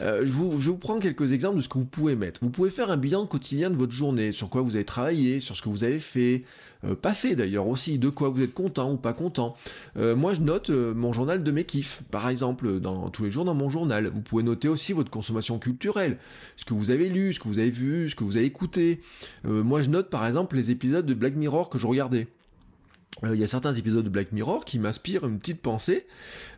[0.00, 2.40] Euh, je, vous, prends quelques exemples de ce que vous pouvez mettre.
[2.42, 5.54] Vous pouvez faire un bilan quotidien de votre journée, sur quoi vous avez travaillé, sur
[5.54, 6.44] ce que vous avez fait,
[6.84, 9.54] euh, pas fait d'ailleurs aussi, de quoi vous êtes content ou pas content.
[9.98, 13.44] Euh, moi je note mon journal de mes kiffs, par exemple, dans, tous les jours
[13.44, 14.06] dans mon journal.
[14.06, 16.16] Vous pouvez noter aussi votre consommation culturelle,
[16.56, 19.02] ce que vous avez lu, ce que vous avez vu, ce que vous avez écouté.
[19.44, 22.28] moi je note par exemple les épisodes de Black Mirror que je regardais.
[23.24, 26.06] Euh, il y a certains épisodes de Black Mirror qui m'inspirent une petite pensée.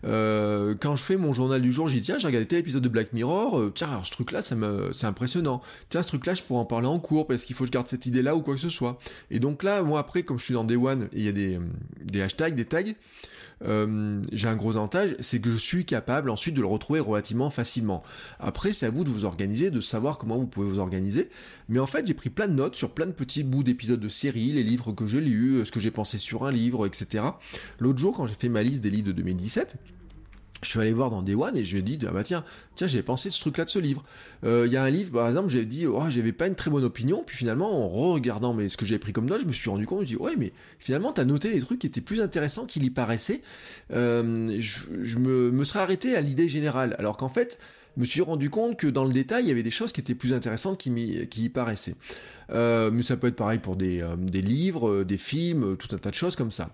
[0.04, 2.88] Euh, quand je fais mon journal du jour, dit tiens, j'ai regardé tel épisode de
[2.88, 5.60] Black Mirror, euh, tiens, alors ce truc-là, ça me, c'est impressionnant.
[5.88, 7.88] Tiens, ce truc-là, je pourrais en parler en cours parce qu'il faut que je garde
[7.88, 8.98] cette idée-là ou quoi que ce soit.
[9.30, 11.58] Et donc là, moi après, comme je suis dans Day One, il y a des,
[12.04, 12.82] des hashtags, des tags,
[13.64, 17.50] euh, j'ai un gros avantage, c'est que je suis capable ensuite de le retrouver relativement
[17.50, 18.02] facilement.
[18.38, 21.30] Après, c'est à vous de vous organiser, de savoir comment vous pouvez vous organiser.
[21.68, 24.08] Mais en fait, j'ai pris plein de notes sur plein de petits bouts d'épisodes de
[24.08, 27.24] séries, les livres que j'ai lus, ce que j'ai pensé sur un livre, etc.
[27.78, 29.76] L'autre jour, quand j'ai fait ma liste des livres de 2017,
[30.62, 32.44] je suis allé voir dans Day One et je lui ai dit ah bah tiens
[32.74, 34.04] tiens j'avais pensé ce truc là de ce livre.
[34.44, 36.70] Euh, il y a un livre par exemple j'ai dit oh j'avais pas une très
[36.70, 39.52] bonne opinion puis finalement en regardant mais ce que j'avais pris comme note je me
[39.52, 41.86] suis rendu compte je me suis dit ouais mais finalement t'as noté des trucs qui
[41.86, 43.42] étaient plus intéressants qu'il y paraissait.
[43.92, 46.94] Euh, je, me serais arrêté à l'idée générale.
[46.98, 47.58] Alors qu'en fait
[47.96, 50.14] me suis rendu compte que dans le détail, il y avait des choses qui étaient
[50.14, 51.94] plus intéressantes qui, y paraissaient.
[52.50, 55.98] Euh, mais ça peut être pareil pour des, euh, livres, euh, des films, tout un
[55.98, 56.70] tas de choses comme ça.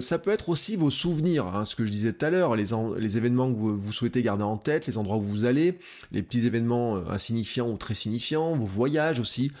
[0.00, 2.72] ça peut être aussi vos souvenirs, hein, ce que je disais tout à l'heure, les,
[3.16, 5.78] événements que vous, souhaitez garder en tête, les endroits où vous allez,
[6.12, 9.52] les petits événements insignifiants ou très signifiants, vos voyages aussi.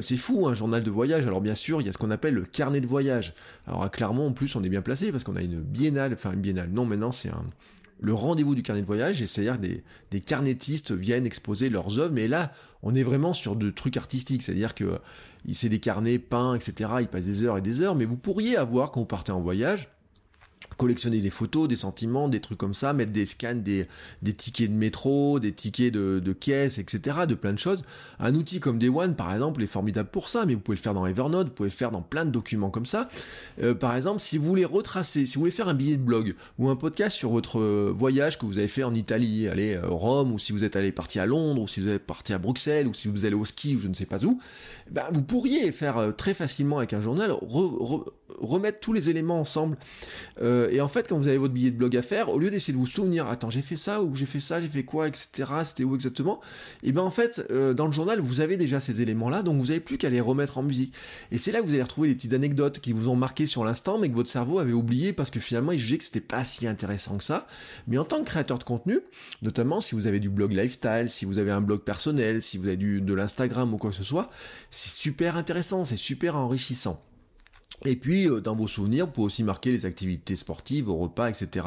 [0.00, 1.26] c'est fou, un journal de voyage.
[1.26, 3.34] Alors bien sûr, il y a ce qu'on appelle le carnet de voyage.
[3.66, 6.32] Alors à Clermont, en plus, on est bien placé parce qu'on a une biennale, enfin
[6.32, 7.44] une biennale, non maintenant c'est un
[8.00, 12.28] le rendez-vous du carnet de voyage, c'est-à-dire des, des carnétistes viennent exposer leurs œuvres, mais
[12.28, 14.98] là, on est vraiment sur de trucs artistiques, c'est-à-dire que
[15.52, 18.56] c'est des carnets peints, etc., ils passent des heures et des heures, mais vous pourriez
[18.56, 19.88] avoir, quand vous partez en voyage,
[20.76, 23.86] collectionner des photos, des sentiments, des trucs comme ça, mettre des scans, des,
[24.36, 27.84] tickets de métro, des tickets de, de caisse, etc., de plein de choses.
[28.20, 30.82] Un outil comme Day One, par exemple, est formidable pour ça, mais vous pouvez le
[30.82, 33.08] faire dans Evernote, vous pouvez le faire dans plein de documents comme ça.
[33.62, 36.34] Euh, par exemple, si vous voulez retracer, si vous voulez faire un billet de blog
[36.58, 39.84] ou un podcast sur votre euh, voyage que vous avez fait en Italie, aller à
[39.84, 42.32] euh, Rome, ou si vous êtes allé parti à Londres, ou si vous êtes parti
[42.32, 44.40] à Bruxelles, ou si vous allez au ski, ou je ne sais pas où,
[44.90, 47.32] ben, vous pourriez faire très facilement avec un journal,
[48.38, 49.76] remettre tous les éléments ensemble.
[50.70, 52.72] Et en fait, quand vous avez votre billet de blog à faire, au lieu d'essayer
[52.72, 55.28] de vous souvenir, attends, j'ai fait ça, ou j'ai fait ça, j'ai fait quoi, etc.,
[55.64, 56.40] c'était où exactement,
[56.82, 59.66] et bien en fait, euh, dans le journal, vous avez déjà ces éléments-là, donc vous
[59.66, 60.94] n'avez plus qu'à les remettre en musique.
[61.30, 63.64] Et c'est là que vous allez retrouver les petites anecdotes qui vous ont marqué sur
[63.64, 66.44] l'instant, mais que votre cerveau avait oublié parce que finalement, il jugeait que c'était pas
[66.44, 67.46] si intéressant que ça.
[67.86, 69.00] Mais en tant que créateur de contenu,
[69.42, 72.66] notamment si vous avez du blog lifestyle, si vous avez un blog personnel, si vous
[72.66, 74.30] avez du, de l'Instagram ou quoi que ce soit,
[74.70, 77.02] c'est super intéressant, c'est super enrichissant.
[77.84, 81.28] Et puis, euh, dans vos souvenirs, vous pouvez aussi marquer les activités sportives, vos repas,
[81.28, 81.66] etc.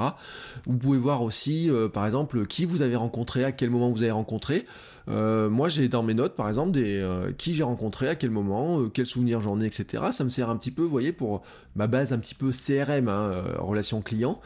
[0.65, 4.03] Vous pouvez voir aussi, euh, par exemple, qui vous avez rencontré, à quel moment vous
[4.03, 4.65] avez rencontré.
[5.07, 7.03] Euh, moi, j'ai dans mes notes, par exemple, des
[7.37, 10.03] qui j'ai rencontré, à quel moment, quels souvenirs j'en ai, etc.
[10.11, 11.41] Ça me sert un petit peu, vous voyez, pour
[11.75, 14.39] ma base un petit peu CRM, hein, relation client,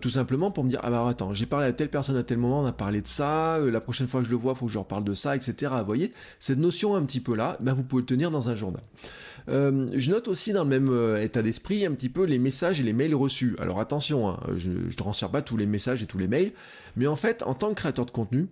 [0.00, 2.38] tout simplement pour me dire, ah bah attends, j'ai parlé à telle personne à tel
[2.38, 4.66] moment, on a parlé de ça, la prochaine fois que je le vois, il faut
[4.66, 5.72] que je reparle de ça, etc.
[5.80, 8.54] Vous voyez, cette notion un petit peu là, bah, vous pouvez le tenir dans un
[8.54, 8.82] journal.
[9.48, 12.80] Euh, je note aussi dans le même euh, état d'esprit un petit peu les messages
[12.80, 13.56] et les mails reçus.
[13.58, 16.52] Alors attention, hein, je ne transfère pas tous les messages et tous les mails,
[16.96, 18.48] mais en fait, en tant que créateur de contenu,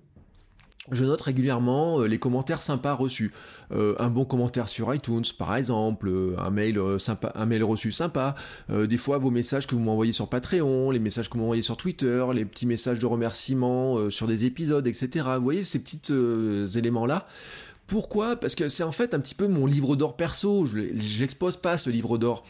[0.93, 3.33] je note régulièrement euh, les commentaires sympas reçus.
[3.73, 6.79] un bon commentaire sur iTunes, par exemple, un mail
[7.65, 8.37] reçu sympa.
[8.69, 11.77] des fois, vos messages que vous m'envoyez sur Patreon, les messages que vous m'envoyez sur
[11.77, 15.27] Twitter, les petits messages de remerciement sur des épisodes, etc.
[15.39, 16.13] Vous voyez ces petits
[16.79, 17.27] éléments là.
[17.87, 18.35] Pourquoi?
[18.37, 20.65] Parce que c'est en fait un petit peu mon livre d'or perso.
[20.65, 20.79] Je
[21.21, 22.45] l'expose pas ce livre d'or,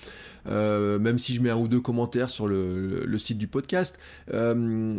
[0.48, 3.98] euh, même si je mets un ou deux commentaires sur le, site du podcast.
[4.32, 4.98] Euh,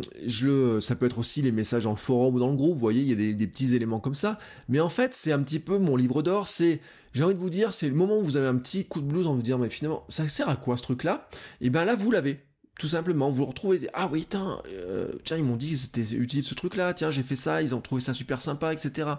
[0.80, 2.74] ça peut être aussi les messages en forum ou dans le groupe.
[2.74, 4.38] Vous voyez, il y a des, petits éléments comme ça.
[4.68, 6.46] Mais en fait, c'est un petit peu mon livre d'or.
[6.46, 6.80] C'est,
[7.14, 9.06] j'ai envie de vous dire, c'est le moment où vous avez un petit coup de
[9.06, 11.28] blues en vous dire, mais finalement, ça sert à quoi ce truc-là?
[11.60, 12.47] Et eh bien là, vous l'avez.
[12.78, 16.44] Tout simplement, vous retrouvez, ah oui, tiens, euh, tiens ils m'ont dit que c'était utile
[16.44, 19.10] ce truc-là, tiens, j'ai fait ça, ils ont trouvé ça super sympa, etc.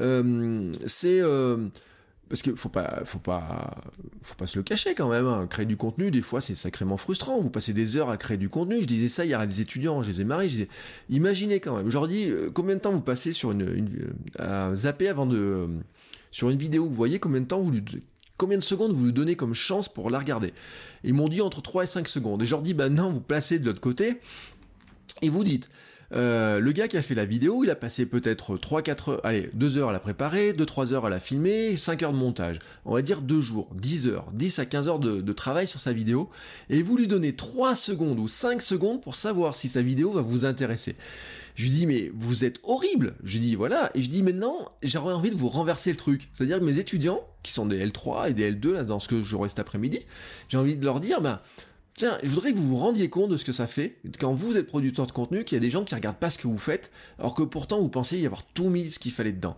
[0.00, 1.68] Euh, c'est euh,
[2.28, 3.76] parce que faut pas, faut pas,
[4.22, 5.26] faut pas se le cacher quand même.
[5.26, 5.46] Hein.
[5.46, 7.40] Créer du contenu, des fois, c'est sacrément frustrant.
[7.40, 8.80] Vous passez des heures à créer du contenu.
[8.80, 10.48] Je disais ça y a des étudiants, je les ai mariés.
[10.48, 10.68] Je disais,
[11.10, 11.90] imaginez quand même.
[11.90, 14.72] Je leur dis, combien de temps vous passez sur une, à
[16.32, 16.86] sur une vidéo?
[16.86, 17.84] Vous voyez combien de temps vous lui,
[18.40, 20.54] combien de secondes vous lui donnez comme chance pour la regarder
[21.04, 22.42] Ils m'ont dit entre 3 et 5 secondes.
[22.42, 24.18] Et je leur dis, ben non, vous placez de l'autre côté
[25.20, 25.68] et vous dites,
[26.12, 29.50] euh, le gars qui a fait la vidéo, il a passé peut-être 3-4 heures, allez,
[29.52, 32.58] 2 heures à la préparer, 2-3 heures à la filmer, 5 heures de montage.
[32.86, 35.78] On va dire 2 jours, 10 heures, 10 à 15 heures de, de, travail sur
[35.78, 36.30] sa vidéo,
[36.70, 40.22] et vous lui donnez 3 secondes ou 5 secondes pour savoir si sa vidéo va
[40.22, 40.96] vous intéresser.
[41.60, 43.14] Je lui dis, mais vous êtes horrible.
[43.22, 43.90] Je lui dis, voilà.
[43.94, 46.30] Et je dis, maintenant, j'aurais envie de vous renverser le truc.
[46.32, 49.20] C'est-à-dire que mes étudiants, qui sont des L3 et des L2, là, dans ce que
[49.20, 50.00] je cet après-midi,
[50.48, 51.38] j'ai envie de leur dire, ben,
[51.92, 54.56] Tiens, je voudrais que vous vous rendiez compte de ce que ça fait quand vous
[54.56, 56.56] êtes producteur de contenu, qu'il y a des gens qui regardent pas ce que vous
[56.56, 59.54] faites, alors que pourtant vous pensez y avoir tout mis ce qu'il fallait dedans.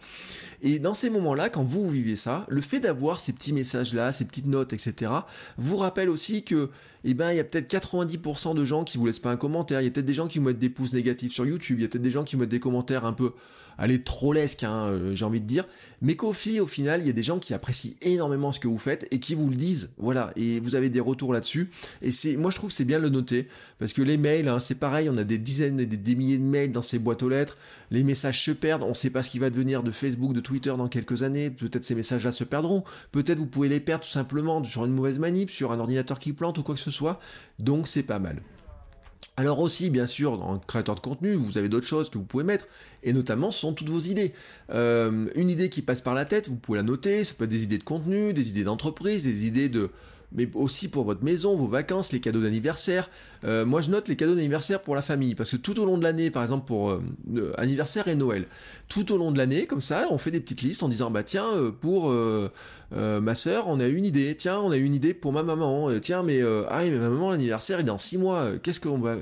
[0.65, 4.25] Et dans ces moments-là, quand vous, vivez ça, le fait d'avoir ces petits messages-là, ces
[4.25, 5.11] petites notes, etc.,
[5.59, 6.71] vous rappelle aussi que,
[7.03, 9.81] eh ben, il y a peut-être 90% de gens qui vous laissent pas un commentaire,
[9.81, 11.83] il y a peut-être des gens qui vous mettent des pouces négatifs sur YouTube, il
[11.83, 13.33] y a peut-être des gens qui vous mettent des commentaires un peu,
[13.77, 15.67] allez, trollesques, hein, euh, j'ai envie de dire,
[16.01, 18.79] mais qu'au au final, il y a des gens qui apprécient énormément ce que vous
[18.79, 21.71] faites et qui vous le disent, voilà, et vous avez des retours là-dessus,
[22.03, 23.49] et c'est, moi je trouve que c'est bien de le noter,
[23.79, 26.45] parce que les mails, hein, c'est pareil, on a des dizaines et des, milliers de
[26.45, 27.57] mails dans ces boîtes aux lettres,
[27.91, 30.41] les messages se perdent, on ne sait pas ce qui va devenir de Facebook, de
[30.41, 34.11] Twitter dans quelques années, peut-être ces messages-là se perdront, peut-être vous pouvez les perdre tout
[34.11, 37.19] simplement sur une mauvaise manip, sur un ordinateur qui plante ou quoi que ce soit,
[37.59, 38.43] donc c'est pas mal.
[39.39, 42.25] Alors aussi, bien sûr, dans le créateur de contenu, vous avez d'autres choses que vous
[42.25, 42.67] pouvez mettre,
[43.03, 44.35] et notamment ce sont toutes vos idées.
[44.71, 47.51] Euh, une idée qui passe par la tête, vous pouvez la noter, ça peut être
[47.51, 49.91] des idées de contenu, des idées d'entreprise, des idées de,
[50.35, 53.11] mais aussi pour votre maison, vos vacances, les cadeaux d'anniversaire.
[53.45, 55.99] Euh, moi, je note les cadeaux d'anniversaire pour la famille, parce que tout au long
[55.99, 57.03] de l'année, par exemple pour euh,
[57.59, 58.47] anniversaire et Noël,
[58.89, 61.23] tout au long de l'année, comme ça, on fait des petites listes en disant, bah
[61.23, 62.13] tiens, euh, pour
[62.93, 66.23] ma soeur, on a une idée, tiens, on a une idée pour ma maman, tiens,
[66.23, 69.17] mais ah, mais ma maman, l'anniversaire est dans six mois, qu'est-ce qu'on va...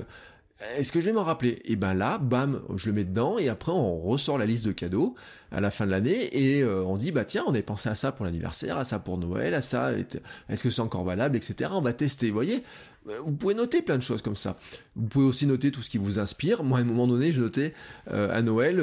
[0.77, 1.59] Est-ce que je vais m'en rappeler?
[1.65, 4.71] Et ben là, bam, je le mets dedans et après on ressort la liste de
[4.71, 5.15] cadeaux
[5.51, 7.95] à la fin de l'année et euh, on dit bah tiens, on avait pensé à
[7.95, 9.91] ça pour l'anniversaire, à ça pour Noël, à ça.
[9.91, 11.71] Est-ce que c'est encore valable, etc.
[11.73, 12.27] On va tester.
[12.27, 12.61] Vous voyez,
[13.09, 14.57] euh, vous pouvez noter plein de choses comme ça.
[14.95, 16.63] Vous pouvez aussi noter tout ce qui vous inspire.
[16.63, 17.73] Moi, à un moment donné, je notais
[18.11, 18.79] euh, à Noël,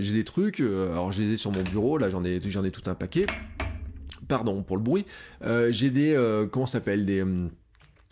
[0.00, 0.60] j'ai des trucs.
[0.60, 1.96] alors, je les ai sur mon bureau.
[1.96, 3.24] Là, j'en ai, j'en ai tout un paquet.
[4.28, 5.06] Pardon pour le bruit.
[5.70, 7.06] j'ai des, comment s'appelle?
[7.06, 7.50] Des hum,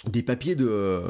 [0.09, 1.03] des papiers de,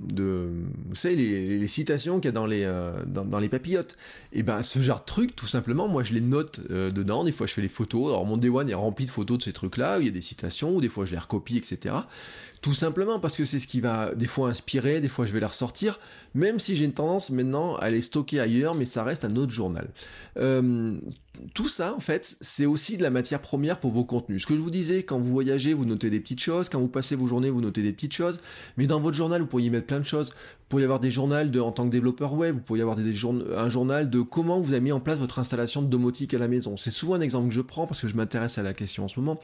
[0.00, 0.48] de
[0.88, 3.96] vous savez les, citations qu'il y a dans les euh, dans, les papillotes.
[4.32, 7.24] Et ben ce genre de truc tout simplement moi je les note euh, dedans.
[7.24, 8.08] Des fois je fais les photos.
[8.08, 10.10] Alors mon Day One est rempli de photos de ces trucs là où il y
[10.10, 11.94] a des citations ou des fois je les recopie etc
[12.62, 15.40] tout simplement parce que c'est ce qui va des fois inspirer, des fois je vais
[15.40, 15.98] les ressortir,
[16.34, 19.50] même si j'ai une tendance maintenant à les stocker ailleurs, mais ça reste un autre
[19.50, 19.90] journal.
[20.36, 20.92] Euh,
[21.54, 24.42] tout ça, en fait, c'est aussi de la matière première pour vos contenus.
[24.42, 26.88] Ce que je vous disais, quand vous voyagez, vous notez des petites choses, quand vous
[26.88, 28.38] passez vos journées, vous notez des petites choses,
[28.76, 30.30] mais dans votre journal, vous pourriez mettre plein de choses.
[30.30, 33.14] Vous pourriez avoir des journaux de, en tant que développeur web, vous pourriez avoir des,
[33.56, 36.48] un journal de comment vous avez mis en place votre installation de domotique à la
[36.48, 36.76] maison.
[36.76, 39.08] C'est souvent un exemple que je prends parce que je m'intéresse à la question en
[39.08, 39.40] ce moment.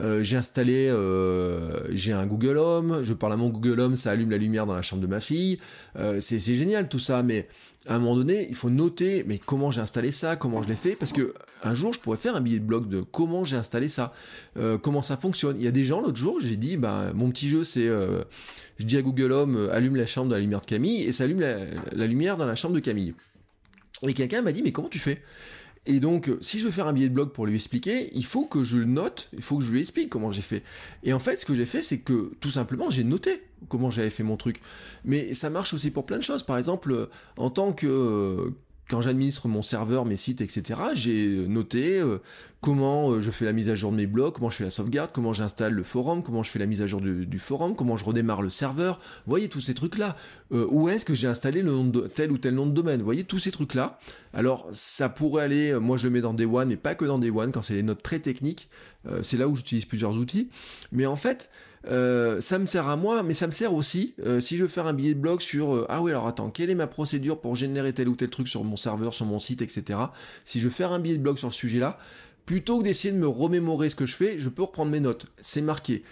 [0.00, 4.10] Euh, j'ai installé, euh, j'ai un Google Home, je parle à mon Google Home, ça
[4.10, 5.58] allume la lumière dans la chambre de ma fille.
[5.96, 7.48] Euh, c'est génial tout ça, mais
[7.86, 10.76] à un moment donné, il faut noter, mais comment j'ai installé ça, comment je l'ai
[10.76, 13.56] fait, parce que un jour, je pourrais faire un billet de blog de comment j'ai
[13.56, 14.12] installé ça,
[14.82, 15.56] comment ça fonctionne.
[15.56, 18.84] Il y a des gens, l'autre jour, j'ai dit, bah, mon petit jeu, c'est, je
[18.84, 21.40] dis à Google Home, allume la chambre de la lumière de Camille, et ça allume
[21.40, 23.14] la lumière dans la chambre de Camille.
[24.06, 25.22] Et quelqu'un m'a dit, mais comment tu fais?
[25.88, 28.44] Et donc, si je veux faire un billet de blog pour lui expliquer, il faut
[28.44, 30.62] que je note, il faut que je lui explique comment j'ai fait.
[31.02, 34.10] Et en fait, ce que j'ai fait, c'est que tout simplement, j'ai noté comment j'avais
[34.10, 34.60] fait mon truc.
[35.06, 36.42] Mais ça marche aussi pour plein de choses.
[36.42, 38.52] Par exemple, en tant que
[38.90, 42.18] quand j'administre mon serveur, mes sites, etc., j'ai noté euh,
[42.60, 44.70] comment euh, je fais la mise à jour de mes blogs, comment je fais la
[44.70, 47.96] sauvegarde, comment j'installe le forum, comment je fais la mise à jour du, forum, comment
[47.96, 48.98] je redémarre le serveur.
[49.26, 50.16] Vous voyez tous ces trucs-là.
[50.52, 52.98] Euh, où est-ce que j'ai installé le tel ou tel nom de domaine?
[53.00, 53.98] Vous voyez tous ces trucs-là.
[54.32, 57.18] Alors ça pourrait aller, moi je le mets dans Day One, mais pas que dans
[57.18, 58.68] Day One, quand c'est des notes très techniques.
[59.22, 60.50] c'est là où j'utilise plusieurs outils.
[60.92, 61.50] Mais en fait,
[61.86, 64.68] euh, ça me sert à moi, mais ça me sert aussi euh, si je veux
[64.68, 67.40] faire un billet de blog sur euh, ah oui alors attends quelle est ma procédure
[67.40, 70.00] pour générer tel ou tel truc sur mon serveur, sur mon site, etc.
[70.44, 71.98] Si je veux faire un billet de blog sur ce sujet-là,
[72.48, 75.26] plutôt que d'essayer de me remémorer ce que je fais, je peux reprendre mes notes.
[75.38, 76.02] C'est marqué.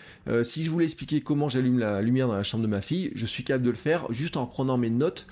[0.43, 3.25] si je voulais expliquer comment j'allume la lumière dans la chambre de ma fille, je
[3.25, 5.27] suis capable de le faire juste en reprenant mes notes.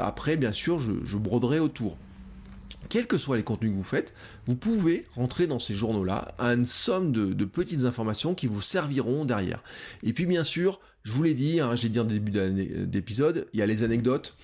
[0.00, 1.98] après, bien sûr, je broderai autour
[2.88, 4.14] quels que soient les contenus que vous faites,
[4.46, 9.62] vous pouvez rentrer dans ces journaux-là une somme de, petites informations qui vous serviront derrière.
[10.02, 12.30] Et puis bien sûr, je vous l'ai dit, hein, j'ai dit en début
[12.86, 14.34] d'épisode, il y a les anecdotes.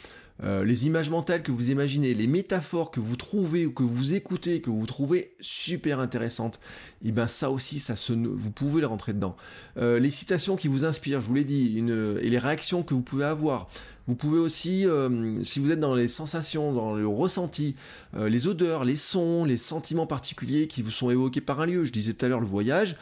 [0.43, 4.15] Euh, les images mentales que vous imaginez, les métaphores que vous trouvez ou que vous
[4.15, 6.57] écoutez, que vous trouvez super intéressantes,
[7.03, 9.37] et eh ben ça aussi, ça se, vous pouvez les rentrer dedans.
[9.77, 13.03] Euh, les citations qui vous inspirent, je vous l'ai dit, et les réactions que vous
[13.03, 13.69] pouvez avoir.
[14.07, 17.77] Vous pouvez aussi, euh, si vous êtes dans les sensations, dans le ressenti,
[18.19, 21.85] les odeurs, les sons, les sentiments particuliers qui vous sont évoqués par un lieu.
[21.85, 22.97] Je disais tout à l'heure le voyage.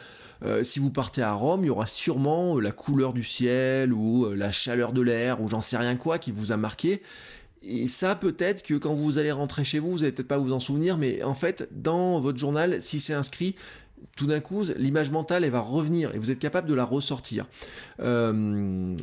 [0.61, 4.51] Si vous partez à Rome, il y aura sûrement la couleur du ciel ou la
[4.51, 7.01] chaleur de l'air ou j'en sais rien quoi qui vous a marqué.
[7.61, 10.53] Et ça, peut-être que quand vous allez rentrer chez vous, vous allez peut-être pas vous
[10.53, 13.55] en souvenir, mais en fait, dans votre journal, si c'est inscrit,
[14.15, 17.47] tout d'un coup, l'image mentale, elle va revenir et vous êtes capable de la ressortir.
[17.99, 18.95] Euh,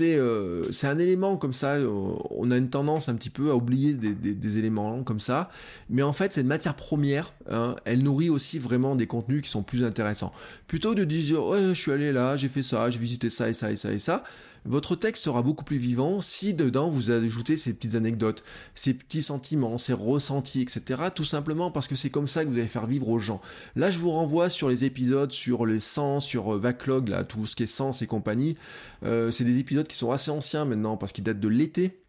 [0.00, 3.56] euh, c'est un élément comme ça, euh, on a une tendance un petit peu à
[3.56, 5.50] oublier des, éléments comme ça,
[5.90, 9.62] mais en fait, cette matière première, hein, elle nourrit aussi vraiment des contenus qui sont
[9.62, 10.32] plus intéressants.
[10.66, 13.52] Plutôt de dire, ouais, je suis allé là, j'ai fait ça, j'ai visité ça et
[13.52, 14.22] ça et ça et ça,
[14.66, 18.42] votre texte sera beaucoup plus vivant si dedans vous ajoutez ces petites anecdotes,
[18.74, 21.04] ces petits sentiments, ces ressentis, etc.
[21.14, 23.40] Tout simplement parce que c'est comme ça que vous allez faire vivre aux gens.
[23.74, 27.56] Là, je vous renvoie sur les épisodes sur les sens, sur Backlog, là, tout ce
[27.56, 28.56] qui est sens et compagnie.
[29.02, 32.02] c'est des épisodes qui sont assez anciens maintenant parce qu'ils datent de l'été.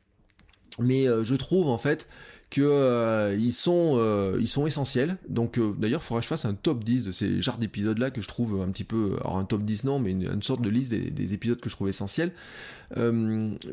[0.79, 2.07] Mais je trouve en fait
[2.49, 5.17] que euh, ils sont euh, ils sont essentiels.
[5.27, 7.97] Donc euh, d'ailleurs, il faudrait que je fasse un top 10 de ces genres d'épisodes
[7.97, 10.61] là que je trouve un petit peu alors un top 10 non, mais une, sorte
[10.61, 12.31] de liste des, épisodes que je trouve essentiels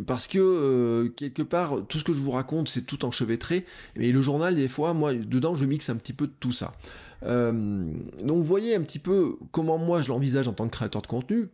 [0.07, 3.65] parce que quelque part tout ce que je vous raconte, c'est tout enchevêtré,
[3.97, 6.75] mais le journal des fois moi dedans je mixe un petit peu de tout ça.
[7.23, 11.07] donc vous voyez un petit peu comment moi je l'envisage en tant que créateur de
[11.07, 11.49] contenu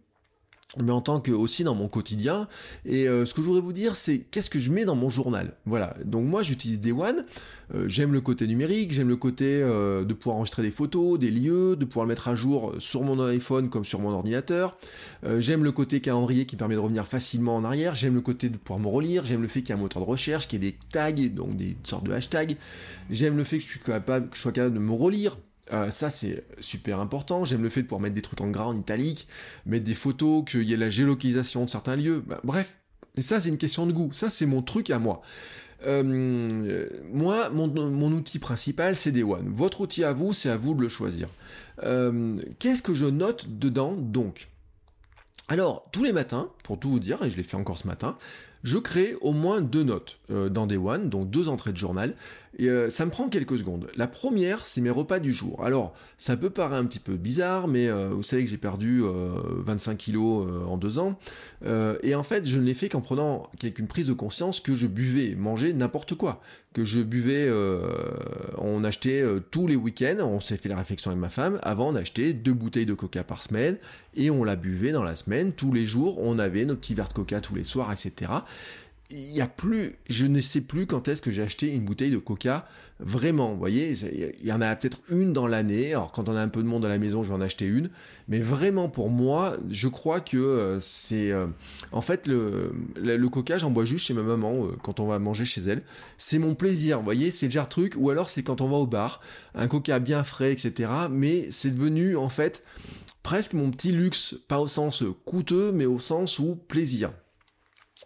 [0.79, 2.49] mais en tant que aussi dans mon quotidien.
[2.85, 5.09] Et euh, ce que je voudrais vous dire, c'est qu'est-ce que je mets dans mon
[5.09, 5.55] journal?
[5.67, 5.97] Voilà.
[6.05, 7.23] Donc moi, j'utilise Day One.
[7.75, 11.31] Euh, j'aime le côté numérique, j'aime le côté euh, de pouvoir enregistrer des photos, des
[11.31, 14.77] lieux, de pouvoir le mettre à jour sur mon iPhone comme sur mon ordinateur.
[15.39, 17.95] j'aime le côté calendrier qui permet de revenir facilement en arrière.
[17.95, 19.25] J'aime le côté de pouvoir me relire.
[19.25, 21.13] J'aime le fait qu'il y ait un moteur de recherche, qu'il y ait des tags,
[21.13, 22.57] donc des sortes de hashtags.
[23.11, 25.37] J'aime le fait que je, suis capable, que je sois capable de me relire
[25.73, 27.45] euh, ça c'est super important.
[27.45, 29.29] J'aime le fait de pouvoir mettre des trucs en gras, en italique,
[29.67, 32.23] mettre des photos, qu'il y ait la géolocalisation de certains lieux.
[32.27, 32.79] Bah, bref,
[33.17, 34.11] mais ça c'est une question de goût.
[34.13, 35.23] Ça c'est mon truc à moi.
[35.87, 39.49] Euh, moi, mon, outil principal, c'est Day One.
[39.49, 41.29] Votre outil à vous, c'est à vous de le choisir.
[41.83, 44.49] Euh, qu'est-ce que je note dedans donc?
[45.49, 48.19] Alors, tous les matins, pour tout vous dire, et je l'ai fait encore ce matin,
[48.63, 52.15] je crée au moins deux notes dans Day One, donc deux entrées de journal.
[52.59, 53.89] Et euh, ça me prend quelques secondes.
[53.97, 55.65] La première, c'est mes repas du jour.
[55.65, 59.03] Alors, ça peut paraître un petit peu bizarre, mais euh, vous savez que j'ai perdu
[59.03, 61.19] 25 euh, kilos en deux ans.
[62.03, 64.75] et en fait, je ne l'ai fait qu'en prenant avec une prise de conscience que
[64.75, 66.41] je buvais, mangeais n'importe quoi.
[66.73, 67.51] Que je buvais,
[68.59, 71.95] on achetait tous les week-ends, on s'est fait la réflexion avec ma femme, avant on
[71.95, 73.77] achetait deux bouteilles de coca par semaine,
[74.15, 77.09] et on la buvait dans la semaine, tous les jours, on avait nos petits verres
[77.09, 78.31] de coca tous les soirs, etc
[79.11, 82.13] il y a plus, je ne sais plus quand est-ce que j'ai acheté une bouteille
[82.13, 82.65] de coca.
[83.01, 83.93] Vraiment, vous voyez,
[84.41, 85.91] il y en a peut-être une dans l'année.
[85.91, 87.65] Alors quand on a un peu de monde à la maison, je vais en acheter
[87.65, 87.91] une.
[88.29, 91.49] Mais vraiment pour moi, je crois que euh, c'est, euh,
[91.91, 95.45] en fait, le, coca, j'en bois juste chez ma maman euh, quand on va manger
[95.45, 95.83] chez elle.
[96.17, 97.95] C'est mon plaisir, vous voyez, c'est le genre truc.
[97.97, 99.21] Ou alors c'est quand on va au bar,
[99.55, 100.91] un coca bien frais, etc.
[101.11, 102.63] Mais c'est devenu en fait
[103.25, 107.13] presque mon petit luxe, pas au sens coûteux, mais au sens où plaisir.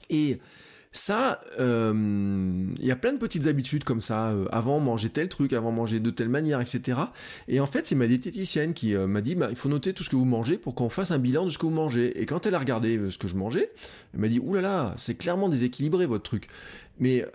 [0.09, 0.39] Et
[0.97, 1.93] ça, euh,
[2.79, 4.31] il y a plein de petites habitudes comme ça.
[4.31, 7.01] Euh, avant manger tel truc, avant manger de telle manière, etc.
[7.49, 10.05] Et en fait, c'est ma diététicienne qui euh, m'a dit, bah, il faut noter tout
[10.05, 12.21] ce que vous mangez pour qu'on fasse un bilan de ce que vous mangez.
[12.21, 13.73] Et quand elle a regardé ce que je mangeais,
[14.15, 16.47] elle m'a dit, oulala, là là, c'est clairement déséquilibré votre truc.
[17.01, 17.27] Mais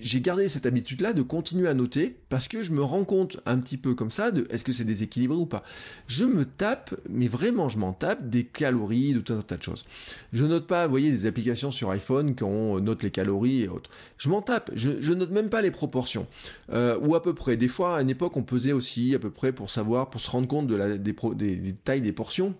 [0.00, 3.58] j'ai gardé cette habitude-là de continuer à noter parce que je me rends compte un
[3.58, 5.62] petit peu comme ça de est-ce que c'est déséquilibré ou pas.
[6.06, 9.62] Je me tape, mais vraiment je m'en tape des calories, de tout un tas de
[9.62, 9.84] choses.
[10.32, 13.68] Je note pas, vous voyez, des applications sur iPhone qui on note les calories et
[13.68, 13.90] autres.
[14.18, 16.26] Je m'en tape, je, je, note même pas les proportions.
[16.70, 17.56] Euh, ou à peu près.
[17.56, 20.30] Des fois, à une époque, on pesait aussi à peu près pour savoir, pour se
[20.30, 22.54] rendre compte de la, des, des tailles des portions.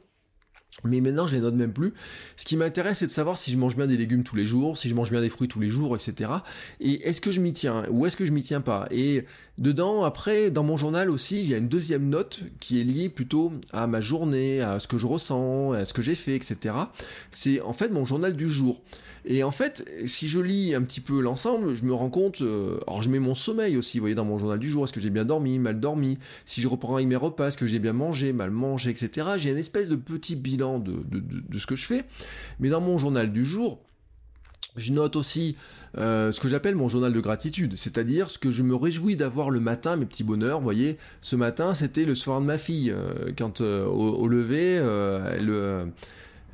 [0.84, 1.92] Mais maintenant, je les note même plus.
[2.36, 4.78] Ce qui m'intéresse, c'est de savoir si je mange bien des légumes tous les jours,
[4.78, 6.30] si je mange bien des fruits tous les jours, etc.
[6.80, 8.86] Et est-ce que je m'y tiens ou est-ce que je m'y tiens pas?
[8.92, 9.24] Et
[9.58, 13.08] dedans, après, dans mon journal aussi, il y a une deuxième note qui est liée
[13.08, 16.74] plutôt à ma journée, à ce que je ressens, à ce que j'ai fait, etc.
[17.32, 18.80] C'est en fait mon journal du jour.
[19.24, 22.78] Et en fait, si je lis un petit peu l'ensemble, je me rends compte, euh,
[22.86, 25.00] alors je mets mon sommeil aussi, vous voyez, dans mon journal du jour, est-ce que
[25.00, 27.92] j'ai bien dormi, mal dormi, si je reprends avec mes repas, est-ce que j'ai bien
[27.92, 29.30] mangé, mal mangé, etc.
[29.36, 31.04] J'ai une espèce de petit bilan de,
[31.58, 32.04] ce que je fais.
[32.60, 33.80] Mais dans mon journal du jour,
[34.76, 35.56] je note aussi
[35.96, 39.50] euh, ce que j'appelle mon journal de gratitude, c'est-à-dire ce que je me réjouis d'avoir
[39.50, 40.58] le matin, mes petits bonheurs.
[40.58, 42.90] Vous voyez, ce matin, c'était le soir de ma fille.
[42.90, 45.50] Euh, quand au, lever, elle,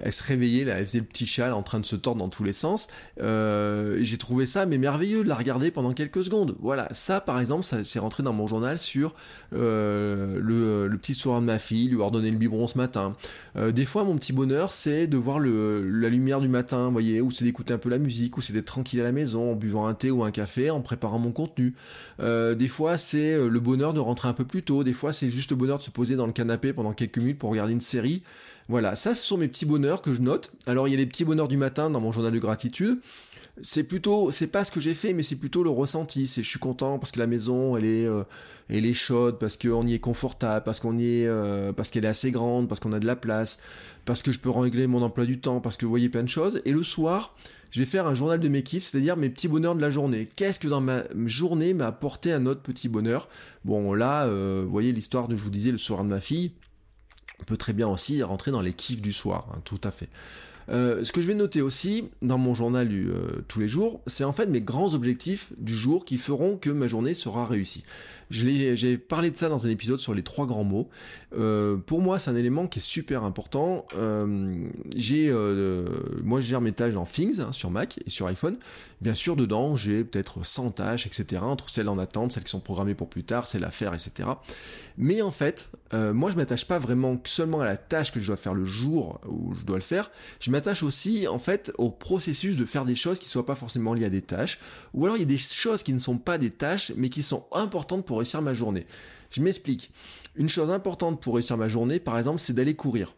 [0.00, 2.28] elle se réveillait, là, elle faisait le petit châle en train de se tordre dans
[2.28, 2.88] tous les sens.
[3.20, 6.56] Euh, j'ai trouvé ça mais merveilleux de la regarder pendant quelques secondes.
[6.60, 9.14] Voilà, ça par exemple, ça s'est rentré dans mon journal sur
[9.54, 13.16] euh, le, petit soir de ma fille, lui avoir donné le biberon ce matin.
[13.56, 16.92] Euh, des fois, mon petit bonheur, c'est de voir le, la lumière du matin, vous
[16.92, 19.52] voyez, ou c'est d'écouter un peu la musique, ou c'est d'être tranquille à la maison
[19.52, 21.74] en buvant un thé ou un café, en préparant mon contenu.
[22.20, 24.82] des fois, c'est le bonheur de rentrer un peu plus tôt.
[24.82, 27.38] Des fois, c'est juste le bonheur de se poser dans le canapé pendant quelques minutes
[27.38, 28.22] pour regarder une série.
[28.68, 30.50] Voilà, ça ce sont mes petits bonheurs que je note.
[30.66, 32.98] Alors il y a les petits bonheurs du matin dans mon journal de gratitude.
[33.62, 36.26] C'est plutôt, c'est pas ce que j'ai fait, mais c'est plutôt le ressenti.
[36.26, 38.24] C'est je suis content parce que la maison elle est, euh,
[38.68, 42.04] elle est chaude, parce qu'on y est confortable, parce qu'on y est, euh, parce qu'elle
[42.04, 43.58] est assez grande, parce qu'on a de la place,
[44.06, 46.28] parce que je peux régler mon emploi du temps, parce que vous voyez plein de
[46.28, 46.62] choses.
[46.64, 47.36] Et le soir,
[47.70, 50.28] je vais faire un journal de mes kiffs, c'est-à-dire mes petits bonheurs de la journée.
[50.34, 53.28] Qu'est-ce que dans ma journée m'a apporté un autre petit bonheur?
[53.64, 56.52] Bon là, euh, vous voyez l'histoire de je vous disais le soir de ma fille
[57.44, 60.08] peut très bien aussi rentrer dans les kiffs du soir, hein, tout à fait.
[60.68, 62.90] ce que je vais noter aussi dans mon journal
[63.48, 66.86] tous les jours, c'est en fait mes grands objectifs du jour qui feront que ma
[66.86, 67.84] journée sera réussie.
[68.30, 70.88] J'ai parlé de ça dans un épisode sur les trois grands mots.
[71.36, 73.86] Euh, pour moi, c'est un élément qui est super important.
[73.94, 74.54] Euh,
[74.96, 75.88] j'ai, euh,
[76.22, 78.56] moi, je gère mes tâches dans Things hein, sur Mac et sur iPhone.
[79.04, 81.42] Bien sûr, dedans, j'ai peut-être 100 tâches, etc.
[81.42, 84.30] Entre celles en attente, celles qui sont programmées pour plus tard, celles à faire, etc.
[84.96, 88.38] Mais en fait, moi, je m'attache pas vraiment seulement à la tâche que je dois
[88.38, 90.10] faire le jour où je dois le faire.
[90.40, 93.92] Je m'attache aussi, en fait, au processus de faire des choses qui soient pas forcément
[93.92, 94.58] liées à des tâches.
[94.94, 97.22] Ou alors, il y a des choses qui ne sont pas des tâches, mais qui
[97.22, 98.86] sont importantes pour réussir ma journée.
[99.28, 99.90] Je m'explique.
[100.34, 103.14] Une chose importante pour réussir ma journée, par exemple, c'est d'aller courir.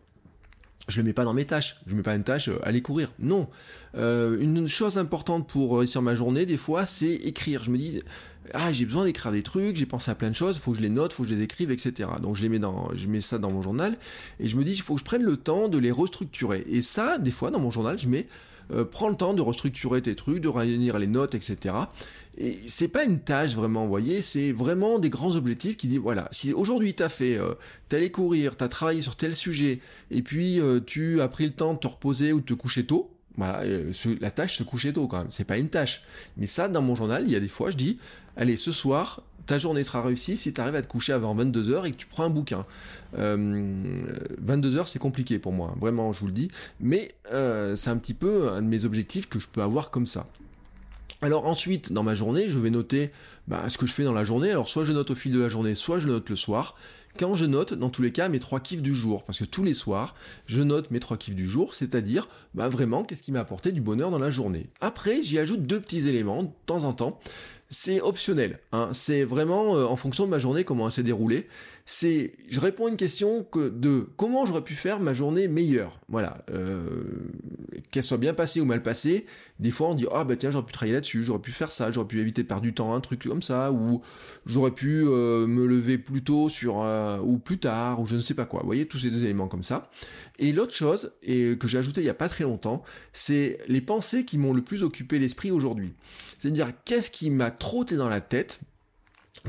[0.88, 1.76] Je ne le mets pas dans mes tâches.
[1.86, 3.12] Je ne mets pas une tâche, euh, aller courir.
[3.18, 3.48] Non.
[3.96, 7.64] Euh, une chose importante pour réussir ma journée, des fois, c'est écrire.
[7.64, 8.02] Je me dis,
[8.54, 10.78] ah, j'ai besoin d'écrire des trucs, j'ai pensé à plein de choses, il faut que
[10.78, 12.08] je les note, il faut que je les écrive, etc.
[12.22, 13.96] Donc je les mets dans, je mets ça dans mon journal
[14.40, 16.64] et je me dis, il faut que je prenne le temps de les restructurer.
[16.68, 18.26] Et ça, des fois, dans mon journal, je mets,
[18.72, 21.74] euh, prends le temps de restructurer tes trucs, de réunir les notes, etc.
[22.66, 26.28] C'est pas une tâche vraiment, vous voyez, c'est vraiment des grands objectifs qui disent voilà,
[26.32, 27.54] si aujourd'hui t'as fait, euh,
[27.88, 29.80] t'es allé courir, t'as travaillé sur tel sujet,
[30.10, 32.84] et puis euh, tu as pris le temps de te reposer ou de te coucher
[32.84, 36.02] tôt, voilà, euh, la tâche se coucher tôt quand même, c'est pas une tâche.
[36.36, 37.96] Mais ça, dans mon journal, il y a des fois, je dis,
[38.36, 41.86] allez, ce soir, ta journée sera réussie si tu arrives à te coucher avant 22h
[41.86, 42.66] et que tu prends un bouquin.
[43.14, 46.48] 22h, c'est compliqué pour moi, vraiment, je vous le dis.
[46.80, 50.26] Mais c'est un petit peu un de mes objectifs que je peux avoir comme ça.
[51.22, 53.10] Alors ensuite, dans ma journée, je vais noter
[53.48, 54.50] bah, ce que je fais dans la journée.
[54.50, 56.74] Alors soit je note au fil de la journée, soit je note le soir.
[57.18, 59.64] Quand je note, dans tous les cas, mes trois kiffs du jour, parce que tous
[59.64, 60.14] les soirs,
[60.46, 63.80] je note mes trois kiffs du jour, c'est-à-dire bah, vraiment qu'est-ce qui m'a apporté du
[63.80, 64.66] bonheur dans la journée.
[64.82, 67.18] Après, j'y ajoute deux petits éléments de temps en temps.
[67.70, 68.90] C'est optionnel, hein.
[68.92, 71.48] c'est vraiment euh, en fonction de ma journée comment elle s'est déroulée
[71.88, 76.00] c'est je réponds à une question que de comment j'aurais pu faire ma journée meilleure.
[76.08, 77.04] Voilà, euh,
[77.92, 79.24] qu'elle soit bien passée ou mal passée.
[79.60, 81.92] Des fois, on dit ah bah tiens j'aurais pu travailler là-dessus, j'aurais pu faire ça,
[81.92, 84.02] j'aurais pu éviter de perdre du temps, un truc comme ça, ou
[84.46, 88.22] j'aurais pu euh, me lever plus tôt sur euh, ou plus tard, ou je ne
[88.22, 88.60] sais pas quoi.
[88.60, 89.88] Vous voyez tous ces deux éléments comme ça.
[90.40, 92.82] Et l'autre chose et que j'ai ajouté il y a pas très longtemps,
[93.12, 95.94] c'est les pensées qui m'ont le plus occupé l'esprit aujourd'hui.
[96.36, 98.60] C'est-à-dire qu'est-ce qui m'a trotté dans la tête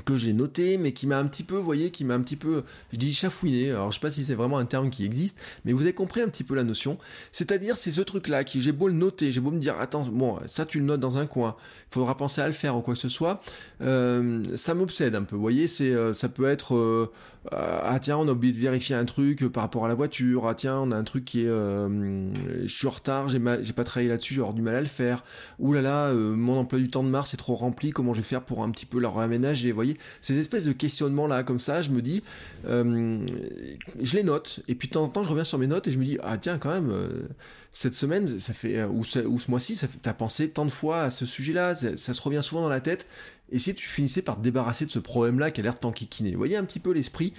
[0.03, 2.35] que j'ai noté, mais qui m'a un petit peu, vous voyez, qui m'a un petit
[2.35, 5.39] peu, je dis chafouiné, alors je sais pas si c'est vraiment un terme qui existe,
[5.65, 6.97] mais vous avez compris un petit peu la notion.
[7.31, 10.39] C'est-à-dire, c'est ce truc-là qui, j'ai beau le noter, j'ai beau me dire, attends, bon,
[10.45, 11.55] ça tu le notes dans un coin,
[11.89, 13.41] il faudra penser à le faire ou quoi que ce soit,
[13.81, 17.11] euh, ça m'obsède un peu, vous voyez, c'est, euh, ça peut être, euh,
[17.51, 20.53] ah tiens, on a oublié de vérifier un truc par rapport à la voiture, ah
[20.55, 24.09] tiens, on a un truc qui est, je suis en retard, j'ai, j'ai pas travaillé
[24.09, 25.23] là-dessus, j'ai du mal à le faire,
[25.59, 28.27] ouh là là, mon emploi du temps de mars est trop rempli, comment je vais
[28.27, 29.86] faire pour un petit peu le réaménager, vous voyez,
[30.21, 32.23] ces espèces de questionnements là comme ça, je me dis,
[32.65, 33.17] euh,
[34.01, 35.91] je les note, et puis de temps en temps je reviens sur mes notes et
[35.91, 37.27] je me dis, ah tiens quand même, euh,
[37.73, 39.19] cette semaine, ça fait, ou ce,
[39.49, 42.81] mois-ci, t'as pensé tant de fois à ce sujet-là, ça, se revient souvent dans la
[42.81, 43.05] tête,
[43.51, 46.37] et si tu finissais par te débarrasser de ce problème-là qui a l'air t'enquiquiner, vous
[46.37, 47.33] voyez un petit peu l'esprit,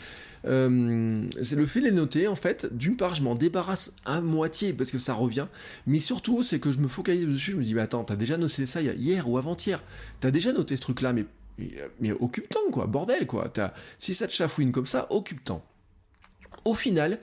[0.44, 4.20] euh, c'est le fait de les noter, en fait, d'une part je m'en débarrasse à
[4.20, 5.49] moitié parce que ça revient,
[5.88, 8.36] mais surtout c'est que je me focalise dessus, je me dis, mais attends, t'as déjà
[8.36, 9.82] noté ça hier ou avant-hier,
[10.20, 11.26] t'as déjà noté ce truc-là, mais
[12.01, 13.53] mais, occupe-temps, quoi, bordel, quoi.
[13.99, 15.65] si ça te chafouine comme ça, occupe-temps.
[16.65, 17.19] Au final,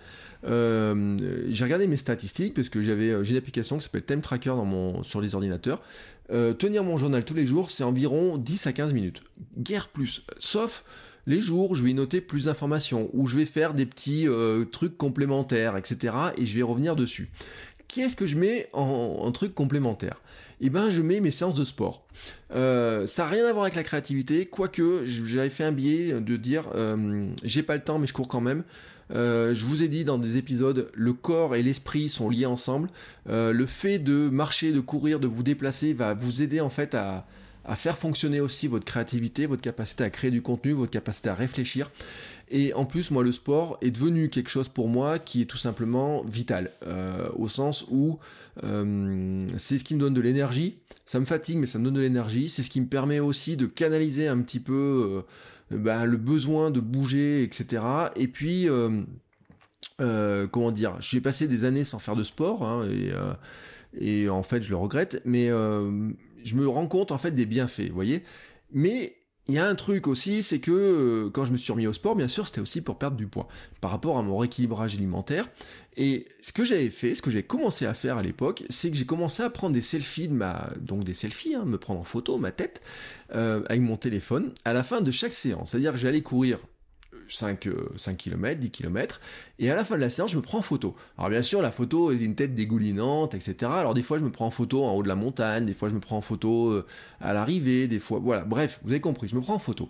[0.46, 1.18] euh,
[1.50, 4.50] j'ai regardé mes statistiques parce que j'avais euh, j'ai une application qui s'appelle Time Tracker
[4.50, 5.82] dans mon, sur les ordinateurs.
[6.32, 9.24] Euh, tenir mon journal tous les jours, c'est environ 10 à 15 minutes.
[9.58, 10.24] Guère plus.
[10.40, 10.84] Sauf
[11.26, 14.28] les jours où je vais noter plus d'informations, où je vais faire des petits
[14.72, 16.14] trucs complémentaires, etc.
[16.38, 17.32] Et je vais revenir dessus.
[17.88, 18.84] Qu'est-ce que je mets en,
[19.22, 20.20] en truc complémentaire?
[20.62, 22.06] Eh ben je mets mes séances de sport.
[22.54, 26.38] Euh, ça n'a rien à voir avec la créativité, quoique j'avais fait un billet de
[26.38, 28.64] dire euh, j'ai pas le temps mais je cours quand même.
[29.12, 32.90] Euh, je vous ai dit dans des épisodes, le corps et l'esprit sont liés ensemble.
[33.28, 37.26] le fait de marcher, de courir, de vous déplacer va vous aider en fait à
[37.76, 41.92] faire fonctionner aussi votre créativité, votre capacité à créer du contenu, votre capacité à réfléchir.
[42.50, 45.58] Et en plus, moi, le sport est devenu quelque chose pour moi qui est tout
[45.58, 48.20] simplement vital, euh, au sens où
[48.64, 50.78] euh, c'est ce qui me donne de l'énergie.
[51.08, 52.48] Ça me fatigue, mais ça me donne de l'énergie.
[52.48, 55.24] C'est ce qui me permet aussi de canaliser un petit peu
[55.72, 57.84] euh, bah, le besoin de bouger, etc.
[58.16, 58.68] Et puis,
[59.98, 63.12] comment dire, j'ai passé des années sans faire de sport, hein, et,
[63.98, 67.88] et, en fait, je le regrette, mais je me rends compte en fait des bienfaits,
[67.88, 68.24] vous voyez.
[68.72, 69.16] Mais
[69.48, 71.94] il y a un truc aussi, c'est que euh, quand je me suis remis au
[71.94, 73.48] sport, bien sûr, c'était aussi pour perdre du poids,
[73.80, 75.48] par rapport à mon rééquilibrage alimentaire.
[75.98, 78.98] Et ce que j'avais fait, ce que j'ai commencé à faire à l'époque, c'est que
[78.98, 82.04] j'ai commencé à prendre des selfies de ma, donc des selfies, hein, me prendre en
[82.04, 82.82] photo ma tête
[83.36, 85.72] euh, avec mon téléphone à la fin de chaque séance.
[85.72, 86.60] C'est-à-dire que j'allais courir
[87.30, 87.68] 5,
[87.98, 89.22] 5 km, 10 km,
[89.60, 90.96] et à la fin de la séance, je me prends en photo.
[91.18, 93.72] Alors bien sûr, la photo est une tête dégoulinante, etc.
[93.72, 95.90] Alors des fois, je me prends en photo en haut de la montagne, des fois,
[95.90, 96.86] je me prends en photo euh,
[97.20, 99.90] à l'arrivée, des fois, voilà, bref, vous avez compris, je me prends en photo.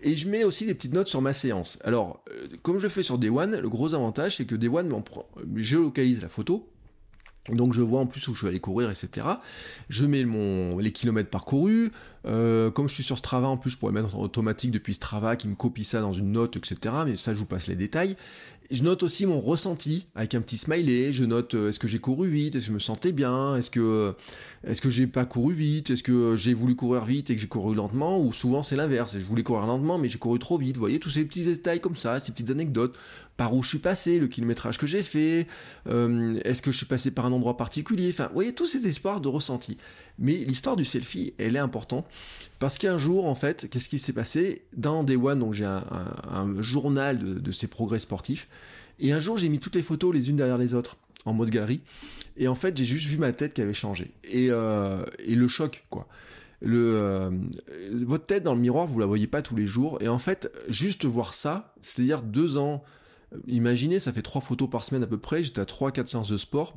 [0.00, 1.78] Et je mets aussi des petites notes sur ma séance.
[1.82, 4.68] Alors, euh, comme je le fais sur Day One, le gros avantage, c'est que Day
[4.68, 5.02] One
[5.56, 6.68] géolocalise la photo,
[7.52, 9.26] donc je vois en plus où je vais aller courir, etc.
[9.88, 10.24] Je mets
[10.78, 11.90] les kilomètres parcourus.
[12.26, 15.36] Euh, comme je suis sur Strava, en plus je pourrais mettre en automatique depuis Strava
[15.36, 16.94] qui me copie ça dans une note, etc.
[17.06, 18.16] Mais ça je vous passe les détails.
[18.70, 21.12] Je note aussi mon ressenti avec un petit smiley.
[21.12, 23.70] Je note euh, est-ce que j'ai couru vite, est-ce que je me sentais bien, est-ce
[23.70, 24.12] que euh,
[24.64, 27.48] est-ce que j'ai pas couru vite, est-ce que j'ai voulu courir vite et que j'ai
[27.48, 29.16] couru lentement, ou souvent c'est l'inverse.
[29.18, 30.76] Je voulais courir lentement mais j'ai couru trop vite.
[30.76, 32.98] Vous voyez tous ces petits détails comme ça, ces petites anecdotes
[33.38, 35.46] par où je suis passé, le kilométrage que j'ai fait,
[35.86, 38.88] euh, est-ce que je suis passé par un endroit particulier, enfin, vous voyez, tous ces
[38.88, 39.78] espoirs de ressenti.
[40.18, 42.04] Mais l'histoire du selfie, elle est importante,
[42.58, 44.62] parce qu'un jour, en fait, qu'est-ce qui s'est passé?
[44.76, 48.48] Dans Day One, j'ai un, journal de, ces progrès sportifs,
[48.98, 51.50] et un jour, j'ai mis toutes les photos les unes derrière les autres, en mode
[51.50, 51.80] galerie,
[52.36, 54.10] et en fait, j'ai juste vu ma tête qui avait changé.
[54.24, 56.08] Et, euh, le choc, quoi.
[56.60, 57.30] Le, euh,
[58.02, 60.50] votre tête dans le miroir, vous la voyez pas tous les jours, et en fait,
[60.68, 62.82] juste voir ça, c'est-à-dire deux ans
[63.46, 66.36] Imaginez, ça fait trois photos par semaine à peu près, j'étais à 3-4 séances de
[66.36, 66.76] sport,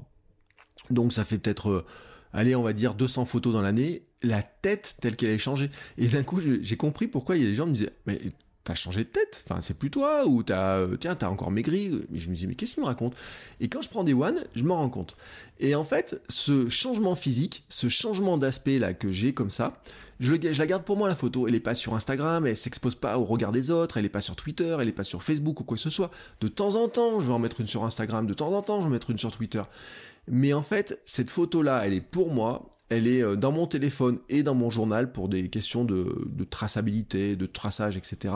[0.90, 1.86] donc ça fait peut-être, euh,
[2.34, 5.72] allez, on va dire 200 photos dans l'année, la tête telle qu'elle est changée.
[5.98, 8.34] Et d'un coup, j'ai compris pourquoi il y a des gens qui me disaient,
[8.64, 11.92] t'as changé de tête, enfin c'est plus toi, ou t'as, euh, tiens, t'as encore maigri.
[12.10, 13.16] Mais je me dis, mais qu'est-ce qu'il me raconte?
[13.60, 15.16] Et quand je prends des one, je m'en rends compte.
[15.60, 19.82] Et en fait, ce changement physique, ce changement d'aspect là que j'ai comme ça,
[20.20, 21.48] je, la garde pour moi la photo.
[21.48, 24.22] Elle est pas sur Instagram, elle s'expose pas au regard des autres, elle est pas
[24.22, 26.12] sur Twitter, elle est pas sur Facebook ou quoi que ce soit.
[26.42, 28.78] De temps en temps, je vais en mettre une sur Instagram, de temps en temps,
[28.78, 29.64] je vais en mettre une sur Twitter.
[30.28, 34.20] Mais en fait, cette photo-là, elle est pour moi, elle est euh, dans mon téléphone
[34.30, 38.34] et dans mon journal pour des questions de, traçabilité, de traçage, etc.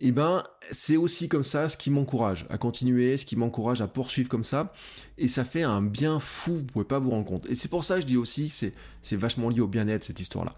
[0.00, 3.82] Et eh ben, c'est aussi comme ça ce qui m'encourage à continuer, ce qui m'encourage
[3.82, 4.72] à poursuivre comme ça.
[5.16, 7.48] Et ça fait un bien fou, vous pouvez pas vous rendre compte.
[7.48, 8.72] Et c'est pour ça que je dis aussi que
[9.02, 10.52] c'est vachement lié au bien-être, cette histoire-là.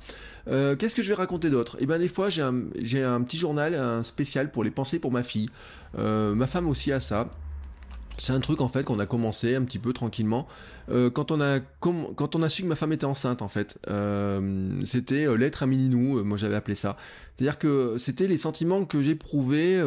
[0.48, 1.76] Euh, qu'est-ce que je vais raconter d'autre?
[1.76, 5.12] Et eh ben, des fois, j'ai un, petit journal, un spécial pour les pensées pour
[5.12, 5.50] ma fille.
[5.98, 7.28] Euh, ma femme aussi a ça.
[8.18, 10.46] C'est un truc en fait qu'on a commencé un petit peu tranquillement
[10.90, 13.78] euh, quand on a quand on a su que ma femme était enceinte en fait.
[13.88, 16.96] Euh, c'était euh, l'être à mini-nous, moi j'avais appelé ça.
[17.34, 19.78] C'est-à-dire que c'était les sentiments que j'éprouvais.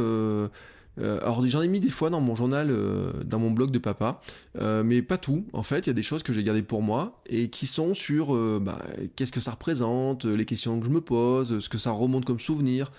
[0.97, 2.75] alors j'en ai mis des fois dans mon journal,
[3.23, 4.21] dans mon blog de papa,
[4.59, 5.45] mais pas tout.
[5.53, 7.93] En fait, il y a des choses que j'ai gardées pour moi et qui sont
[7.93, 8.84] sur bah,
[9.15, 12.39] qu'est-ce que ça représente, les questions que je me pose, ce que ça remonte comme
[12.39, 12.91] souvenir.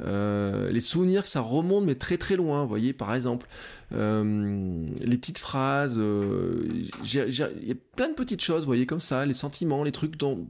[0.00, 3.48] Euh, les souvenirs que ça remonte mais très très loin, vous voyez par exemple
[3.92, 6.62] euh, les petites phrases, euh,
[7.02, 10.16] il y a plein de petites choses, vous voyez comme ça, les sentiments, les trucs
[10.16, 10.46] dont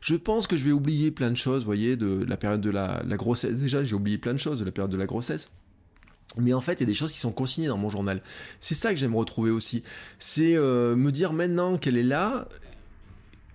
[0.00, 2.70] je pense que je vais oublier plein de choses, vous voyez, de, la période de
[2.70, 5.52] la, grossesse déjà, j'ai oublié plein de choses de la période de la grossesse.
[6.36, 8.22] Mais en fait, il y a des choses qui sont consignées dans mon journal.
[8.60, 9.82] C'est ça que j'aime retrouver aussi.
[10.20, 12.46] C'est me dire maintenant qu'elle est là.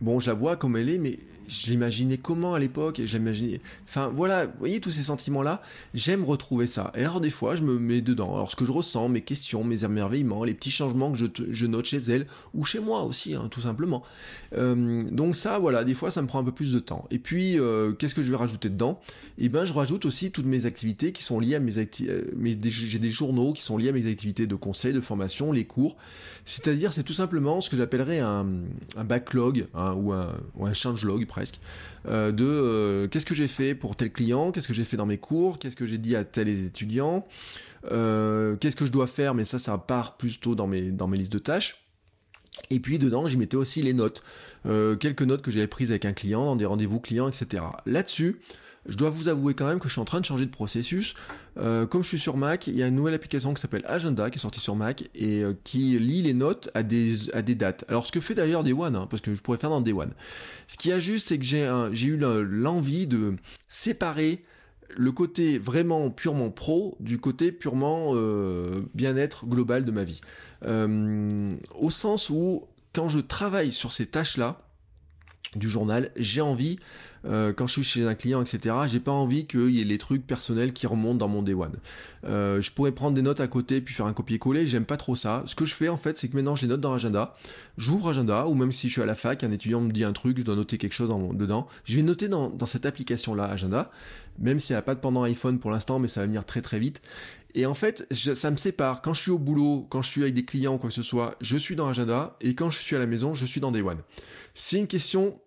[0.02, 1.18] Bon, je la vois comme elle est, mais
[1.48, 3.62] je l'imaginais comment à l'époque, j'imaginais.
[3.88, 5.62] Enfin voilà, vous voyez tous ces sentiments-là,
[5.94, 6.92] j'aime retrouver ça.
[6.96, 8.34] Et alors des fois, je me mets dedans.
[8.36, 11.86] Alors ce que je ressens, mes questions, mes émerveillements, les petits changements que je, note
[11.86, 14.04] chez elle, ou chez moi aussi, hein, tout simplement.
[14.58, 17.06] Euh, donc ça, voilà, des fois ça me prend un peu plus de temps.
[17.12, 19.00] Et puis, euh, qu'est-ce que je vais rajouter dedans?
[19.38, 22.12] Eh ben, je rajoute aussi toutes mes activités qui sont liées à mes activités.
[22.12, 25.66] Euh, j'ai des journaux qui sont liés à mes activités de conseil, de formation, les
[25.66, 25.98] cours.
[26.46, 28.46] C'est-à-dire, c'est tout simplement ce que j'appellerais un,
[29.04, 31.60] backlog hein, ou, un, ou un changelog presque,
[32.08, 35.06] euh, de euh, qu'est-ce que j'ai fait pour tel client, qu'est-ce que j'ai fait dans
[35.06, 37.28] mes cours, qu'est-ce que j'ai dit à tel étudiant,
[37.92, 41.18] euh, qu'est-ce que je dois faire, mais ça, ça part plutôt dans mes, dans mes
[41.18, 41.84] listes de tâches.
[42.70, 44.24] Et puis dedans, j'y mettais aussi les notes,
[44.64, 47.64] quelques notes que j'avais prises avec un client, dans des rendez-vous clients, etc.
[47.86, 48.40] Là-dessus,
[48.88, 51.14] je dois vous avouer quand même que je suis en train de changer de processus.
[51.58, 54.30] Euh, comme je suis sur Mac, il y a une nouvelle application qui s'appelle Agenda
[54.30, 57.16] qui est sortie sur Mac et euh, qui lit les notes à des,
[57.56, 57.86] dates.
[57.88, 59.94] Alors ce que fait d'ailleurs Day One, hein, parce que je pourrais faire dans Day
[59.94, 60.12] One.
[60.68, 63.36] Ce qui a juste, c'est que j'ai eu l'envie de
[63.68, 64.44] séparer
[64.98, 70.22] le côté vraiment purement pro du côté purement euh, bien-être global de ma vie.
[70.64, 74.65] au sens où quand je travaille sur ces tâches-là,
[75.56, 76.78] du journal, j'ai envie
[77.28, 79.98] euh, quand je suis chez un client, etc., j'ai pas envie qu'il y ait les
[79.98, 81.74] trucs personnels qui remontent dans mon day one.
[82.26, 85.16] Euh, je pourrais prendre des notes à côté puis faire un copier-coller, j'aime pas trop
[85.16, 85.44] ça.
[85.48, 87.36] Ce que je fais en fait, c'est que maintenant j'ai notes dans l'agenda,
[87.78, 90.14] j'ouvre agenda, ou même si je suis à la fac, un étudiant me dit un
[90.14, 93.90] truc, je dois noter quelque chose dedans, je vais noter dans, cette application-là, agenda,
[94.40, 96.62] même si elle n'a pas de pendant iPhone pour l'instant, mais ça va venir très
[96.62, 97.02] très vite.
[97.58, 99.02] Et en fait, ça me sépare.
[99.02, 101.04] Quand je suis au boulot, quand je suis avec des clients ou quoi que ce
[101.04, 103.72] soit, je suis dans agenda, et quand je suis à la maison, je suis dans
[103.72, 104.00] Day One.
[104.56, 105.40] C'est une question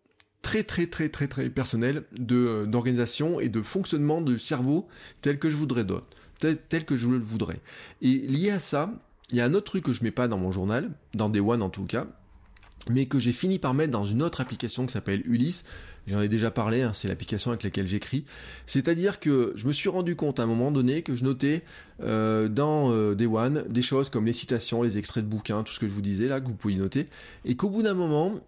[0.43, 4.87] très très très très très personnel de euh, d'organisation et de fonctionnement de cerveau
[5.23, 6.07] tel que je voudrais d'autres.
[6.39, 7.61] tel, que je le voudrais.
[8.03, 8.93] Et lié à ça,
[9.33, 11.41] il y a un autre truc que je mets pas dans mon journal, dans Day
[11.41, 12.07] One en tout cas,
[12.89, 15.65] mais que j'ai fini par mettre dans une autre application qui s'appelle Ulysse.
[16.07, 18.25] J'en ai déjà parlé, hein, c'est l'application avec laquelle j'écris.
[18.67, 21.65] C'est-à-dire que je me suis rendu compte à un moment donné que je notais
[22.03, 25.73] euh, dans euh, Day One des choses comme les citations, les extraits de bouquins, tout
[25.73, 27.07] ce que je vous disais là, que vous pouvez noter,
[27.45, 28.41] et qu'au bout d'un moment,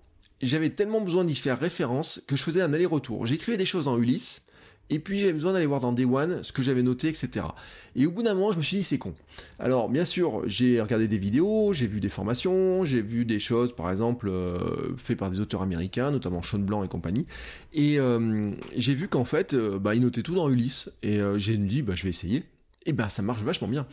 [0.42, 3.26] j'avais tellement besoin d'y faire référence que je faisais un aller-retour.
[3.26, 4.42] J'écrivais des choses en Ulysse,
[4.90, 7.46] et puis j'avais besoin d'aller voir dans Day One ce que j'avais noté, etc.
[7.94, 9.14] Et au bout d'un moment, je me suis dit c'est con.
[9.58, 13.74] Alors bien sûr, j'ai regardé des vidéos, j'ai vu des formations, j'ai vu des choses,
[13.74, 17.24] par exemple, euh, faites par des auteurs américains, notamment Sean Blanc et compagnie.
[17.72, 20.90] Et euh, j'ai vu qu'en fait, euh, bah, ils notaient tout dans Ulysse.
[21.02, 22.44] Et j'ai dit, bah, je vais essayer
[22.90, 23.86] et eh ben ça marche vachement bien.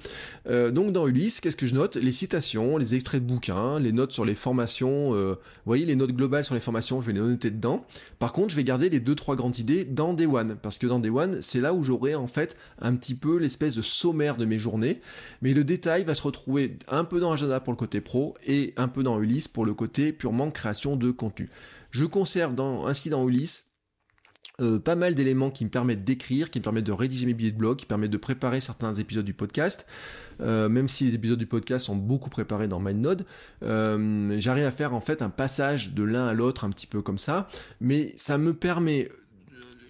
[0.49, 1.97] Euh, donc dans Ulysse, qu'est-ce que je note?
[1.97, 5.95] Les citations, les extraits de bouquins, les notes sur les formations, euh, vous voyez les
[5.95, 7.85] notes globales sur les formations, je vais les noter dedans.
[8.17, 10.87] Par contre, je vais garder les deux trois grandes idées dans Day One, parce que
[10.87, 14.35] dans Day One, c'est là où j'aurai en fait un petit peu l'espèce de sommaire
[14.35, 14.99] de mes journées,
[15.43, 18.73] mais le détail va se retrouver un peu dans Agenda pour le côté pro et
[18.77, 21.49] un peu dans Ulysse pour le côté purement création de contenu.
[21.91, 23.66] Je conserve dans, ainsi dans Ulysse
[24.59, 27.51] euh, pas mal d'éléments qui me permettent d'écrire, qui me permettent de rédiger mes billets
[27.51, 29.85] de blog, qui permettent de préparer certains épisodes du podcast.
[30.41, 33.25] Euh, même si les épisodes du podcast sont beaucoup préparés dans MindNode,
[33.63, 37.01] euh, j'arrive à faire en fait un passage de l'un à l'autre un petit peu
[37.01, 37.47] comme ça,
[37.81, 39.09] mais ça me permet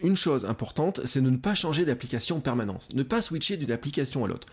[0.01, 3.71] une chose importante, c'est de ne pas changer d'application en permanence, ne pas switcher d'une
[3.71, 4.47] application à l'autre.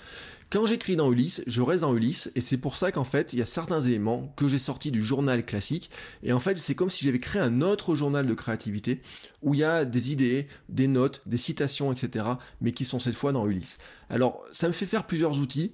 [0.51, 3.39] Quand j'écris dans Ulysse, je reste dans Ulysse, et c'est pour ça qu'en fait, il
[3.39, 5.91] y a certains éléments que j'ai sortis du journal classique,
[6.23, 9.01] et en fait, c'est comme si j'avais créé un autre journal de créativité,
[9.43, 12.27] où il y a des idées, des notes, des citations, etc.,
[12.61, 13.79] mais qui sont cette fois dans Ulysse.
[14.11, 15.73] Alors, ça me fait faire plusieurs outils.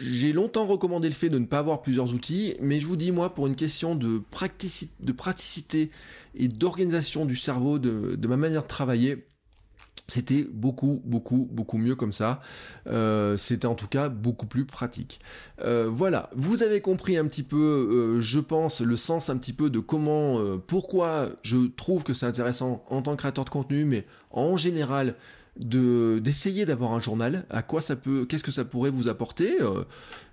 [0.00, 3.12] J'ai longtemps recommandé le fait de ne pas avoir plusieurs outils, mais je vous dis,
[3.12, 5.90] moi, pour une question de, praticité
[6.36, 9.26] et d'organisation du cerveau, de ma manière de travailler,
[10.08, 12.40] c'était beaucoup, beaucoup, beaucoup mieux comme ça.
[12.86, 15.20] Euh, c'était en tout cas beaucoup plus pratique.
[15.62, 17.56] Euh, voilà, vous avez compris un petit peu,
[18.16, 22.26] euh, je pense, le sens un petit peu de comment, pourquoi je trouve que c'est
[22.26, 25.16] intéressant en tant que créateur de contenu, mais en général,
[25.58, 27.46] de d'essayer d'avoir un journal.
[27.50, 29.84] À quoi ça peut, qu'est-ce que ça pourrait vous apporter euh,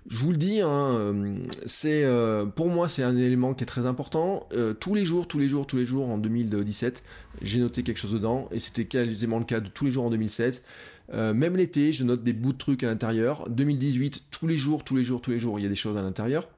[0.08, 3.66] Je vous le dis, hein, euh, c'est euh, pour moi c'est un élément qui est
[3.66, 4.48] très important.
[4.80, 7.02] tous les jours, tous les jours, tous les jours en 2017,
[7.42, 10.10] j'ai noté quelque chose dedans et c'était quasiment le cas de tous les jours en
[10.10, 10.62] 2016.
[11.12, 13.48] même l'été, je note des bouts de trucs à l'intérieur.
[13.48, 15.96] 2018, tous les jours, tous les jours, tous les jours, il y a des choses
[15.96, 16.48] à l'intérieur.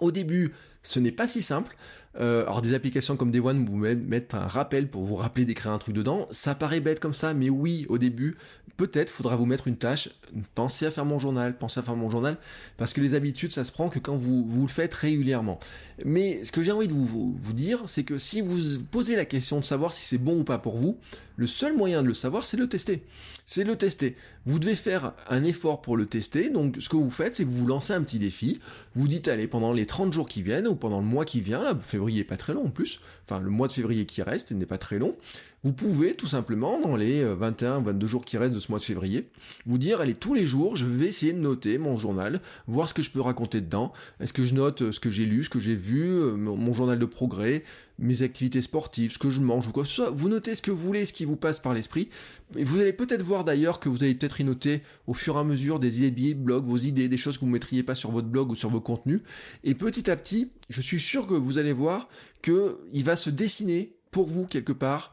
[0.00, 0.52] Au début,
[0.82, 1.76] ce n'est pas si simple.
[2.20, 5.72] Euh, alors des applications comme Day One vous mettent un rappel pour vous rappeler d'écrire
[5.72, 6.26] un truc dedans.
[6.30, 8.36] Ça paraît bête comme ça, mais oui, au début,
[8.76, 10.08] peut-être faudra vous mettre une tâche.
[10.54, 12.36] Pensez à faire mon journal, pensez à faire mon journal,
[12.76, 15.58] parce que les habitudes, ça se prend que quand vous, le faites régulièrement.
[16.04, 19.60] Mais ce que j'ai envie de vous, dire, c'est que si vous posez la question
[19.60, 20.98] de savoir si c'est bon ou pas pour vous,
[21.36, 23.02] le seul moyen de le savoir, c'est de le tester.
[23.46, 24.16] C'est le tester.
[24.46, 26.50] Vous devez faire un effort pour le tester.
[26.50, 28.60] Donc, ce que vous faites, c'est que vous vous lancez un petit défi.
[28.94, 31.62] Vous dites, allez, pendant les 30 jours qui viennent, ou pendant le mois qui vient,
[31.62, 34.52] là, février est pas très long en plus, enfin, le mois de février qui reste
[34.52, 35.16] n'est pas très long,
[35.64, 38.80] vous pouvez tout simplement, dans les 21, euh, 22 jours qui restent de ce mois
[38.80, 39.28] de février,
[39.64, 42.94] vous dire, allez, tous les jours, je vais essayer de noter mon journal, voir ce
[42.94, 43.92] que je peux raconter dedans.
[44.18, 46.72] Est-ce que je note euh, ce que j'ai lu, ce que j'ai vu, euh, mon
[46.72, 47.62] journal de progrès,
[48.00, 50.10] mes activités sportives, ce que je mange ou quoi que ce soit.
[50.10, 52.08] Vous notez ce que vous voulez, ce qui vous passe par l'esprit.
[52.54, 55.44] Vous allez peut-être voir d'ailleurs que vous allez peut-être y noter au fur et à
[55.44, 58.28] mesure des idées de vos idées, des choses que vous ne mettriez pas sur votre
[58.28, 59.20] blog ou sur vos contenus.
[59.64, 62.08] Et petit à petit, je suis sûr que vous allez voir
[62.42, 65.12] qu'il va se dessiner pour vous quelque part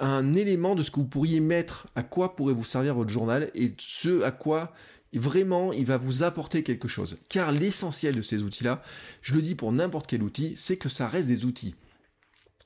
[0.00, 3.50] un élément de ce que vous pourriez mettre, à quoi pourrait vous servir votre journal
[3.54, 4.72] et ce à quoi
[5.14, 7.18] vraiment il va vous apporter quelque chose.
[7.28, 8.82] Car l'essentiel de ces outils-là,
[9.22, 11.74] je le dis pour n'importe quel outil, c'est que ça reste des outils.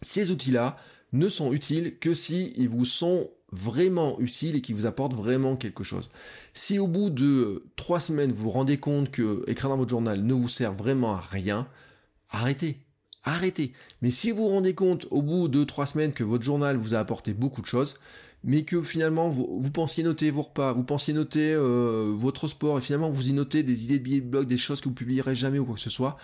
[0.02, 0.76] Ces outils-là
[1.12, 5.56] ne sont utiles que si ils vous sont vraiment utiles et qui vous apportent vraiment
[5.56, 6.10] quelque chose.
[6.52, 10.22] Si au bout de trois semaines vous vous rendez compte que écrire dans votre journal
[10.22, 11.66] ne vous sert vraiment à rien,
[12.30, 12.78] arrêtez
[13.24, 13.72] arrêtez.
[14.02, 16.94] Mais si vous vous rendez compte au bout de trois semaines que votre journal vous
[16.94, 17.96] a apporté beaucoup de choses,
[18.44, 22.82] mais que finalement vous, pensiez noter vos repas, vous pensiez noter euh, votre sport, et
[22.82, 25.34] finalement vous y notez des idées de billets de blog, des choses que vous publierez
[25.34, 26.18] jamais ou quoi que ce soit,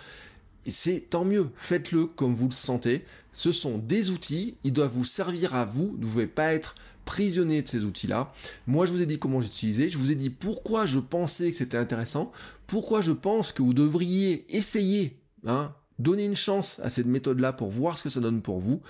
[0.66, 3.04] c'est tant mieux, faites-le comme vous le sentez.
[3.32, 6.74] Ce sont des outils, ils doivent vous servir à vous, vous ne pouvez pas être
[7.04, 8.32] prisonnier de ces outils-là.
[8.66, 11.56] Moi, je vous ai dit comment j'utilisais, je vous ai dit pourquoi je pensais que
[11.56, 12.32] c'était intéressant,
[12.66, 17.70] pourquoi je pense que vous devriez essayer, hein, Donnez une chance à cette méthode-là pour
[17.70, 18.80] voir ce que ça donne pour vous.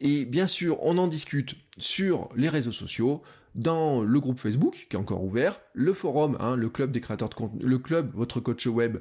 [0.00, 3.22] Et bien sûr, on en discute sur les réseaux sociaux,
[3.56, 7.30] dans le groupe Facebook qui est encore ouvert, le forum, hein, le club des créateurs
[7.30, 8.98] de contenu, le club votre coach web,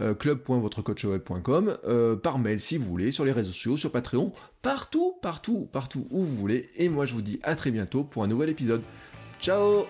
[0.00, 0.14] euh,
[1.84, 4.32] euh, par mail si vous voulez, sur les réseaux sociaux, sur Patreon,
[4.62, 6.70] partout, partout, partout où vous voulez.
[6.76, 8.82] Et moi je vous dis à très bientôt pour un nouvel épisode.
[9.40, 9.86] Ciao